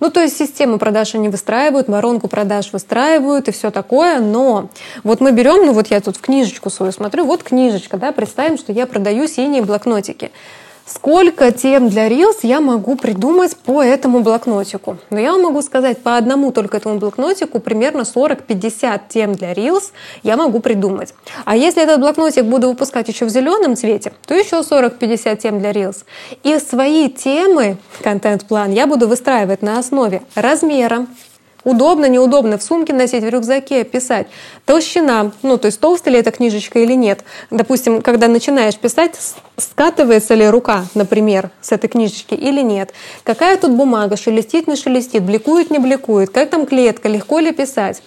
Ну, 0.00 0.10
то 0.10 0.20
есть 0.20 0.36
систему 0.36 0.78
продаж 0.78 1.14
они 1.14 1.28
выстраивают, 1.28 1.88
воронку 1.88 2.28
продаж 2.28 2.72
выстраивают 2.72 3.48
и 3.48 3.52
все 3.52 3.70
такое, 3.70 4.20
но 4.20 4.68
вот 5.04 5.20
мы 5.20 5.32
берем, 5.32 5.66
ну 5.66 5.72
вот 5.72 5.88
я 5.88 6.00
тут 6.00 6.16
в 6.16 6.20
книжечку 6.20 6.70
свою 6.70 6.92
смотрю, 6.92 7.24
вот 7.24 7.42
книжечка, 7.42 7.96
да, 7.96 8.12
представим, 8.12 8.58
что 8.58 8.72
я 8.72 8.86
продаю 8.86 9.26
синие 9.26 9.62
блокнотики. 9.62 10.30
Сколько 10.86 11.52
тем 11.52 11.88
для 11.88 12.08
Reels 12.08 12.38
я 12.42 12.60
могу 12.60 12.96
придумать 12.96 13.56
по 13.56 13.82
этому 13.82 14.20
блокнотику? 14.20 14.98
Но 15.10 15.18
я 15.20 15.32
вам 15.32 15.42
могу 15.42 15.62
сказать, 15.62 16.02
по 16.02 16.16
одному 16.16 16.52
только 16.52 16.78
этому 16.78 16.98
блокнотику 16.98 17.60
примерно 17.60 18.02
40-50 18.02 19.00
тем 19.08 19.34
для 19.34 19.52
Reels 19.52 19.92
я 20.22 20.36
могу 20.36 20.60
придумать. 20.60 21.14
А 21.44 21.56
если 21.56 21.82
этот 21.82 22.00
блокнотик 22.00 22.44
буду 22.44 22.68
выпускать 22.68 23.08
еще 23.08 23.24
в 23.24 23.28
зеленом 23.28 23.76
цвете, 23.76 24.12
то 24.26 24.34
еще 24.34 24.56
40-50 24.56 25.36
тем 25.36 25.60
для 25.60 25.70
Reels. 25.70 26.04
И 26.42 26.58
свои 26.58 27.08
темы, 27.08 27.76
контент-план, 28.02 28.72
я 28.72 28.86
буду 28.86 29.08
выстраивать 29.08 29.62
на 29.62 29.78
основе 29.78 30.22
размера, 30.34 31.06
Удобно, 31.64 32.06
неудобно 32.06 32.56
в 32.58 32.62
сумке 32.62 32.92
носить, 32.92 33.22
в 33.22 33.28
рюкзаке 33.28 33.84
писать. 33.84 34.26
Толщина, 34.64 35.32
ну 35.42 35.58
то 35.58 35.66
есть 35.66 35.80
толстая 35.80 36.14
ли 36.14 36.20
эта 36.20 36.30
книжечка 36.30 36.78
или 36.78 36.94
нет. 36.94 37.24
Допустим, 37.50 38.00
когда 38.00 38.28
начинаешь 38.28 38.76
писать, 38.76 39.18
скатывается 39.56 40.34
ли 40.34 40.48
рука, 40.48 40.86
например, 40.94 41.50
с 41.60 41.72
этой 41.72 41.88
книжечки 41.88 42.34
или 42.34 42.62
нет. 42.62 42.94
Какая 43.24 43.56
тут 43.58 43.72
бумага, 43.72 44.16
шелестит, 44.16 44.68
не 44.68 44.76
шелестит, 44.76 45.22
бликует, 45.22 45.70
не 45.70 45.78
бликует, 45.78 46.30
как 46.30 46.48
там 46.50 46.66
клетка, 46.66 47.08
легко 47.08 47.38
ли 47.40 47.52
писать. 47.52 48.02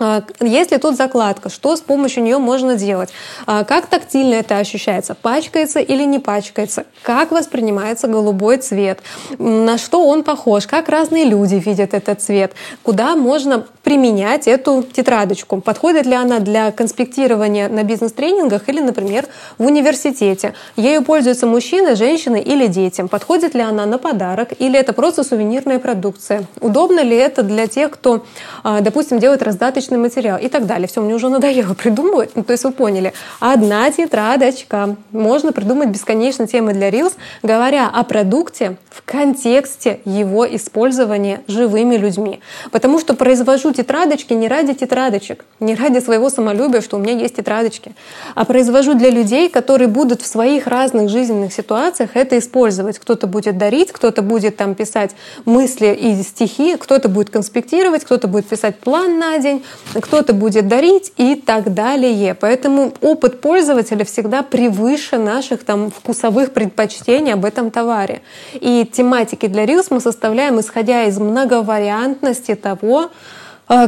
А, 0.00 0.22
есть 0.40 0.72
ли 0.72 0.78
тут 0.78 0.96
закладка? 0.96 1.50
Что 1.50 1.76
с 1.76 1.80
помощью 1.80 2.22
нее 2.22 2.38
можно 2.38 2.74
делать? 2.74 3.10
А, 3.46 3.64
как 3.64 3.86
тактильно 3.86 4.34
это 4.34 4.56
ощущается? 4.56 5.14
Пачкается 5.14 5.78
или 5.78 6.04
не 6.04 6.18
пачкается? 6.18 6.86
Как 7.02 7.30
воспринимается 7.30 8.08
голубой 8.08 8.56
цвет? 8.56 9.00
На 9.38 9.76
что 9.76 10.06
он 10.08 10.24
похож? 10.24 10.66
Как 10.66 10.88
разные 10.88 11.24
люди 11.24 11.56
видят 11.56 11.92
этот 11.92 12.22
цвет? 12.22 12.54
Куда 12.82 13.14
можно 13.14 13.66
применять 13.90 14.46
эту 14.46 14.82
тетрадочку? 14.82 15.60
Подходит 15.60 16.06
ли 16.06 16.14
она 16.14 16.38
для 16.38 16.70
конспектирования 16.70 17.68
на 17.68 17.82
бизнес-тренингах 17.82 18.68
или, 18.68 18.80
например, 18.80 19.26
в 19.58 19.66
университете? 19.66 20.54
Ею 20.76 21.02
пользуются 21.02 21.46
мужчины, 21.46 21.96
женщины 21.96 22.40
или 22.40 22.68
дети? 22.68 23.06
Подходит 23.06 23.54
ли 23.54 23.60
она 23.60 23.86
на 23.86 23.98
подарок 23.98 24.50
или 24.58 24.78
это 24.78 24.92
просто 24.92 25.24
сувенирная 25.24 25.78
продукция? 25.78 26.44
Удобно 26.60 27.00
ли 27.00 27.16
это 27.16 27.42
для 27.42 27.66
тех, 27.66 27.90
кто, 27.90 28.24
а, 28.62 28.80
допустим, 28.80 29.18
делает 29.18 29.42
раздаточные 29.42 29.90
научный 29.90 29.98
материал 29.98 30.38
и 30.38 30.48
так 30.48 30.66
далее. 30.66 30.86
Все, 30.86 31.00
мне 31.00 31.14
уже 31.14 31.28
надоело 31.28 31.74
придумывать. 31.74 32.30
Ну, 32.34 32.44
то 32.44 32.52
есть 32.52 32.64
вы 32.64 32.72
поняли. 32.72 33.12
Одна 33.40 33.90
тетрадочка. 33.90 34.96
Можно 35.10 35.52
придумать 35.52 35.88
бесконечно 35.88 36.46
темы 36.46 36.72
для 36.72 36.90
Reels, 36.90 37.14
говоря 37.42 37.88
о 37.88 38.04
продукте 38.04 38.76
в 38.90 39.02
контексте 39.04 40.00
его 40.04 40.46
использования 40.46 41.40
живыми 41.46 41.96
людьми. 41.96 42.40
Потому 42.70 42.98
что 42.98 43.14
произвожу 43.14 43.72
тетрадочки 43.80 44.34
не 44.34 44.46
ради 44.46 44.74
тетрадочек, 44.74 45.46
не 45.58 45.74
ради 45.74 46.00
своего 46.00 46.28
самолюбия, 46.28 46.82
что 46.82 46.98
у 46.98 47.00
меня 47.00 47.14
есть 47.14 47.36
тетрадочки, 47.36 47.92
а 48.34 48.44
произвожу 48.44 48.92
для 48.92 49.08
людей, 49.08 49.48
которые 49.48 49.88
будут 49.88 50.20
в 50.20 50.26
своих 50.26 50.66
разных 50.66 51.08
жизненных 51.08 51.52
ситуациях 51.52 52.10
это 52.14 52.38
использовать. 52.38 52.98
Кто-то 52.98 53.26
будет 53.26 53.56
дарить, 53.56 53.90
кто-то 53.90 54.20
будет 54.20 54.56
там 54.56 54.74
писать 54.74 55.12
мысли 55.46 55.98
и 55.98 56.22
стихи, 56.22 56.76
кто-то 56.76 57.08
будет 57.08 57.30
конспектировать, 57.30 58.04
кто-то 58.04 58.28
будет 58.28 58.46
писать 58.46 58.78
план 58.78 59.18
на 59.18 59.38
день, 59.38 59.64
кто-то 59.94 60.34
будет 60.34 60.68
дарить 60.68 61.12
и 61.16 61.34
так 61.34 61.72
далее. 61.72 62.34
Поэтому 62.34 62.92
опыт 63.00 63.40
пользователя 63.40 64.04
всегда 64.04 64.42
превыше 64.42 65.16
наших 65.16 65.64
там 65.64 65.90
вкусовых 65.90 66.52
предпочтений 66.52 67.32
об 67.32 67.46
этом 67.46 67.70
товаре. 67.70 68.20
И 68.52 68.86
тематики 68.92 69.46
для 69.46 69.64
Reels 69.64 69.86
мы 69.88 70.00
составляем, 70.00 70.60
исходя 70.60 71.04
из 71.04 71.18
многовариантности 71.18 72.54
того, 72.54 73.10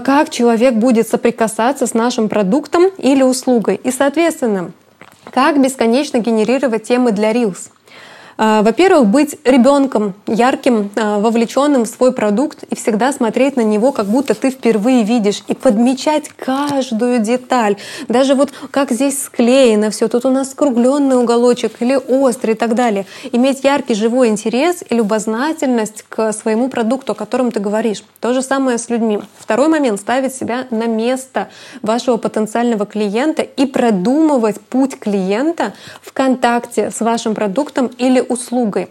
как 0.01 0.31
человек 0.31 0.75
будет 0.75 1.09
соприкасаться 1.09 1.87
с 1.87 1.95
нашим 1.95 2.29
продуктом 2.29 2.85
или 2.99 3.23
услугой. 3.23 3.81
И, 3.83 3.91
соответственно, 3.91 4.71
как 5.31 5.61
бесконечно 5.61 6.19
генерировать 6.19 6.85
темы 6.85 7.13
для 7.13 7.33
Reels– 7.33 7.71
во-первых, 8.39 9.07
быть 9.07 9.37
ребенком 9.45 10.15
ярким, 10.27 10.91
а, 10.97 11.19
вовлеченным 11.19 11.85
в 11.85 11.89
свой 11.89 12.13
продукт 12.13 12.63
и 12.65 12.75
всегда 12.75 13.13
смотреть 13.13 13.57
на 13.57 13.63
него, 13.63 13.93
как 13.93 14.07
будто 14.07 14.35
ты 14.35 14.51
впервые 14.51 15.05
видишь, 15.05 15.43
и 15.49 15.55
подмечать 15.55 16.29
каждую 16.29 17.19
деталь. 17.19 17.77
Даже 18.09 18.35
вот 18.35 18.51
как 18.71 18.91
здесь 18.91 19.23
склеено 19.23 19.91
все, 19.91 20.09
тут 20.09 20.25
у 20.25 20.31
нас 20.31 20.51
скругленный 20.51 21.17
уголочек 21.17 21.73
или 21.81 21.95
острый 21.95 22.53
и 22.53 22.55
так 22.55 22.75
далее. 22.75 23.07
Иметь 23.33 23.65
яркий 23.65 23.95
живой 23.95 24.29
интерес 24.29 24.83
и 24.89 24.95
любознательность 24.95 26.05
к 26.09 26.33
своему 26.33 26.69
продукту, 26.69 27.13
о 27.13 27.15
котором 27.15 27.51
ты 27.51 27.61
говоришь. 27.61 28.03
То 28.21 28.33
же 28.33 28.43
самое 28.43 28.79
с 28.79 28.89
людьми. 28.89 29.21
Второй 29.39 29.69
момент— 29.69 30.01
ставить 30.03 30.35
себя 30.35 30.67
на 30.71 30.87
место 30.87 31.49
вашего 31.83 32.17
потенциального 32.17 32.87
клиента 32.87 33.43
и 33.43 33.67
продумывать 33.67 34.61
путь 34.61 34.99
клиента 34.99 35.75
в 36.01 36.13
контакте 36.13 36.91
с 36.91 37.01
вашим 37.01 37.35
продуктом 37.35 37.91
или 37.99 38.22
услугой. 38.23 38.89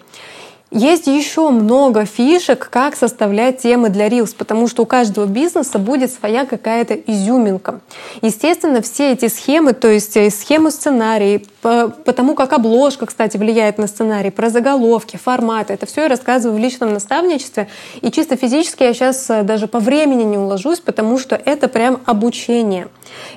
Есть 0.74 1.08
еще 1.08 1.50
много 1.50 2.06
фишек, 2.06 2.70
как 2.70 2.96
составлять 2.96 3.58
темы 3.58 3.90
для 3.90 4.08
Reels, 4.08 4.34
потому 4.38 4.70
что 4.70 4.84
у 4.84 4.86
каждого 4.86 5.26
бизнеса 5.26 5.78
будет 5.80 6.14
своя 6.14 6.46
какая-то 6.46 6.94
изюминка. 6.94 7.82
Естественно, 8.22 8.82
все 8.82 9.12
эти 9.12 9.28
схемы, 9.28 9.74
то 9.74 9.90
есть 9.90 10.16
э, 10.16 10.30
схемы 10.30 10.72
сценарий, 10.72 11.46
по, 11.62 11.90
по 11.90 12.14
тому, 12.14 12.36
как 12.36 12.54
обложка, 12.54 13.06
кстати, 13.06 13.36
влияет 13.36 13.80
на 13.80 13.88
сценарий, 13.88 14.30
про 14.30 14.50
заголовки, 14.50 15.18
форматы, 15.18 15.74
это 15.74 15.86
все 15.86 16.04
я 16.04 16.08
рассказываю 16.08 16.58
в 16.58 16.64
личном 16.64 16.94
наставничестве. 16.94 17.68
И 18.00 18.10
чисто 18.10 18.38
физически 18.38 18.84
я 18.84 18.94
сейчас 18.94 19.30
э, 19.30 19.44
даже 19.44 19.68
по 19.68 19.80
времени 19.80 20.24
не 20.24 20.38
уложусь, 20.38 20.80
потому 20.80 21.20
что 21.20 21.36
это 21.36 21.68
прям 21.68 22.00
обучение. 22.06 22.88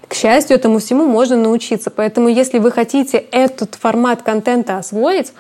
К 0.07 0.15
счастью, 0.15 0.57
этому 0.57 0.79
всему 0.79 1.07
можно 1.07 1.37
научиться. 1.37 1.91
Поэтому 1.91 2.29
если 2.29 2.61
вы 2.61 2.71
хотите 2.71 3.19
этот 3.19 3.75
формат 3.75 4.23
контента 4.23 4.79
освоить, 4.79 5.33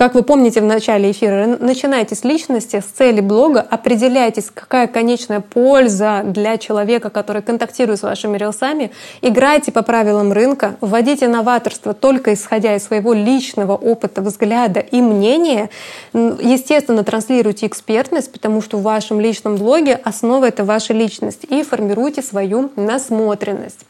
как 0.00 0.14
вы 0.14 0.22
помните 0.22 0.62
в 0.62 0.64
начале 0.64 1.10
эфира, 1.10 1.58
начинайте 1.60 2.14
с 2.14 2.24
личности, 2.24 2.80
с 2.80 2.86
цели 2.86 3.20
блога, 3.20 3.60
определяйтесь, 3.60 4.50
какая 4.50 4.86
конечная 4.86 5.40
польза 5.40 6.22
для 6.24 6.56
человека, 6.56 7.10
который 7.10 7.42
контактирует 7.42 8.00
с 8.00 8.02
вашими 8.02 8.38
рилсами, 8.38 8.92
играйте 9.20 9.72
по 9.72 9.82
правилам 9.82 10.32
рынка, 10.32 10.76
вводите 10.80 11.28
новаторство 11.28 11.92
только 11.92 12.32
исходя 12.32 12.76
из 12.76 12.84
своего 12.84 13.12
личного 13.12 13.74
опыта, 13.74 14.22
взгляда 14.22 14.80
и 14.80 15.02
мнения. 15.02 15.68
Естественно, 16.14 17.04
транслируйте 17.04 17.66
экспертность, 17.66 18.32
потому 18.32 18.62
что 18.62 18.78
в 18.78 18.82
вашем 18.82 19.20
личном 19.20 19.56
блоге 19.56 20.00
основа— 20.02 20.46
это 20.48 20.64
ваша 20.64 20.94
личность, 20.94 21.44
и 21.44 21.62
формируйте 21.62 22.22
свою 22.22 22.70
насмотренность. 22.74 23.80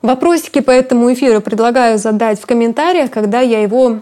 Вопросики 0.00 0.60
по 0.60 0.70
этому 0.70 1.12
эфиру 1.12 1.42
предлагаю 1.42 1.98
задать 1.98 2.40
в 2.40 2.46
комментариях, 2.46 3.10
когда 3.10 3.40
я 3.40 3.60
его 3.60 3.98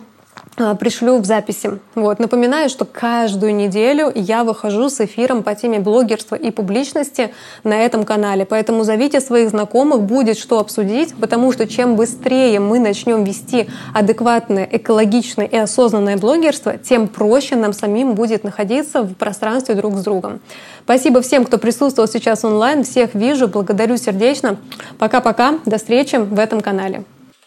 пришлю 0.78 1.18
в 1.18 1.24
записи. 1.24 1.78
Вот. 1.94 2.18
Напоминаю, 2.18 2.68
что 2.68 2.84
каждую 2.84 3.54
неделю 3.54 4.12
я 4.14 4.44
выхожу 4.44 4.88
с 4.88 5.00
эфиром 5.00 5.42
по 5.42 5.54
теме 5.54 5.80
блогерства 5.80 6.36
и 6.36 6.50
публичности 6.50 7.32
на 7.64 7.74
этом 7.74 8.04
канале. 8.04 8.44
Поэтому 8.44 8.84
зовите 8.84 9.20
своих 9.20 9.50
знакомых, 9.50 10.02
будет 10.02 10.38
что 10.38 10.58
обсудить, 10.58 11.14
потому 11.14 11.52
что 11.52 11.66
чем 11.66 11.96
быстрее 11.96 12.60
мы 12.60 12.78
начнем 12.78 13.24
вести 13.24 13.68
адекватное, 13.94 14.68
экологичное 14.70 15.46
и 15.46 15.56
осознанное 15.56 16.18
блогерство, 16.18 16.76
тем 16.76 17.08
проще 17.08 17.56
нам 17.56 17.72
самим 17.72 18.14
будет 18.14 18.44
находиться 18.44 19.02
в 19.02 19.14
пространстве 19.14 19.74
друг 19.74 19.96
с 19.96 20.04
другом. 20.04 20.40
Спасибо 20.84 21.22
всем, 21.22 21.44
кто 21.44 21.58
присутствовал 21.58 22.08
сейчас 22.08 22.44
онлайн. 22.44 22.84
Всех 22.84 23.14
вижу, 23.14 23.48
благодарю 23.48 23.96
сердечно. 23.96 24.56
Пока-пока, 24.98 25.54
до 25.64 25.78
встречи 25.78 26.16
в 26.16 26.38
этом 26.38 26.60
канале. 26.60 27.04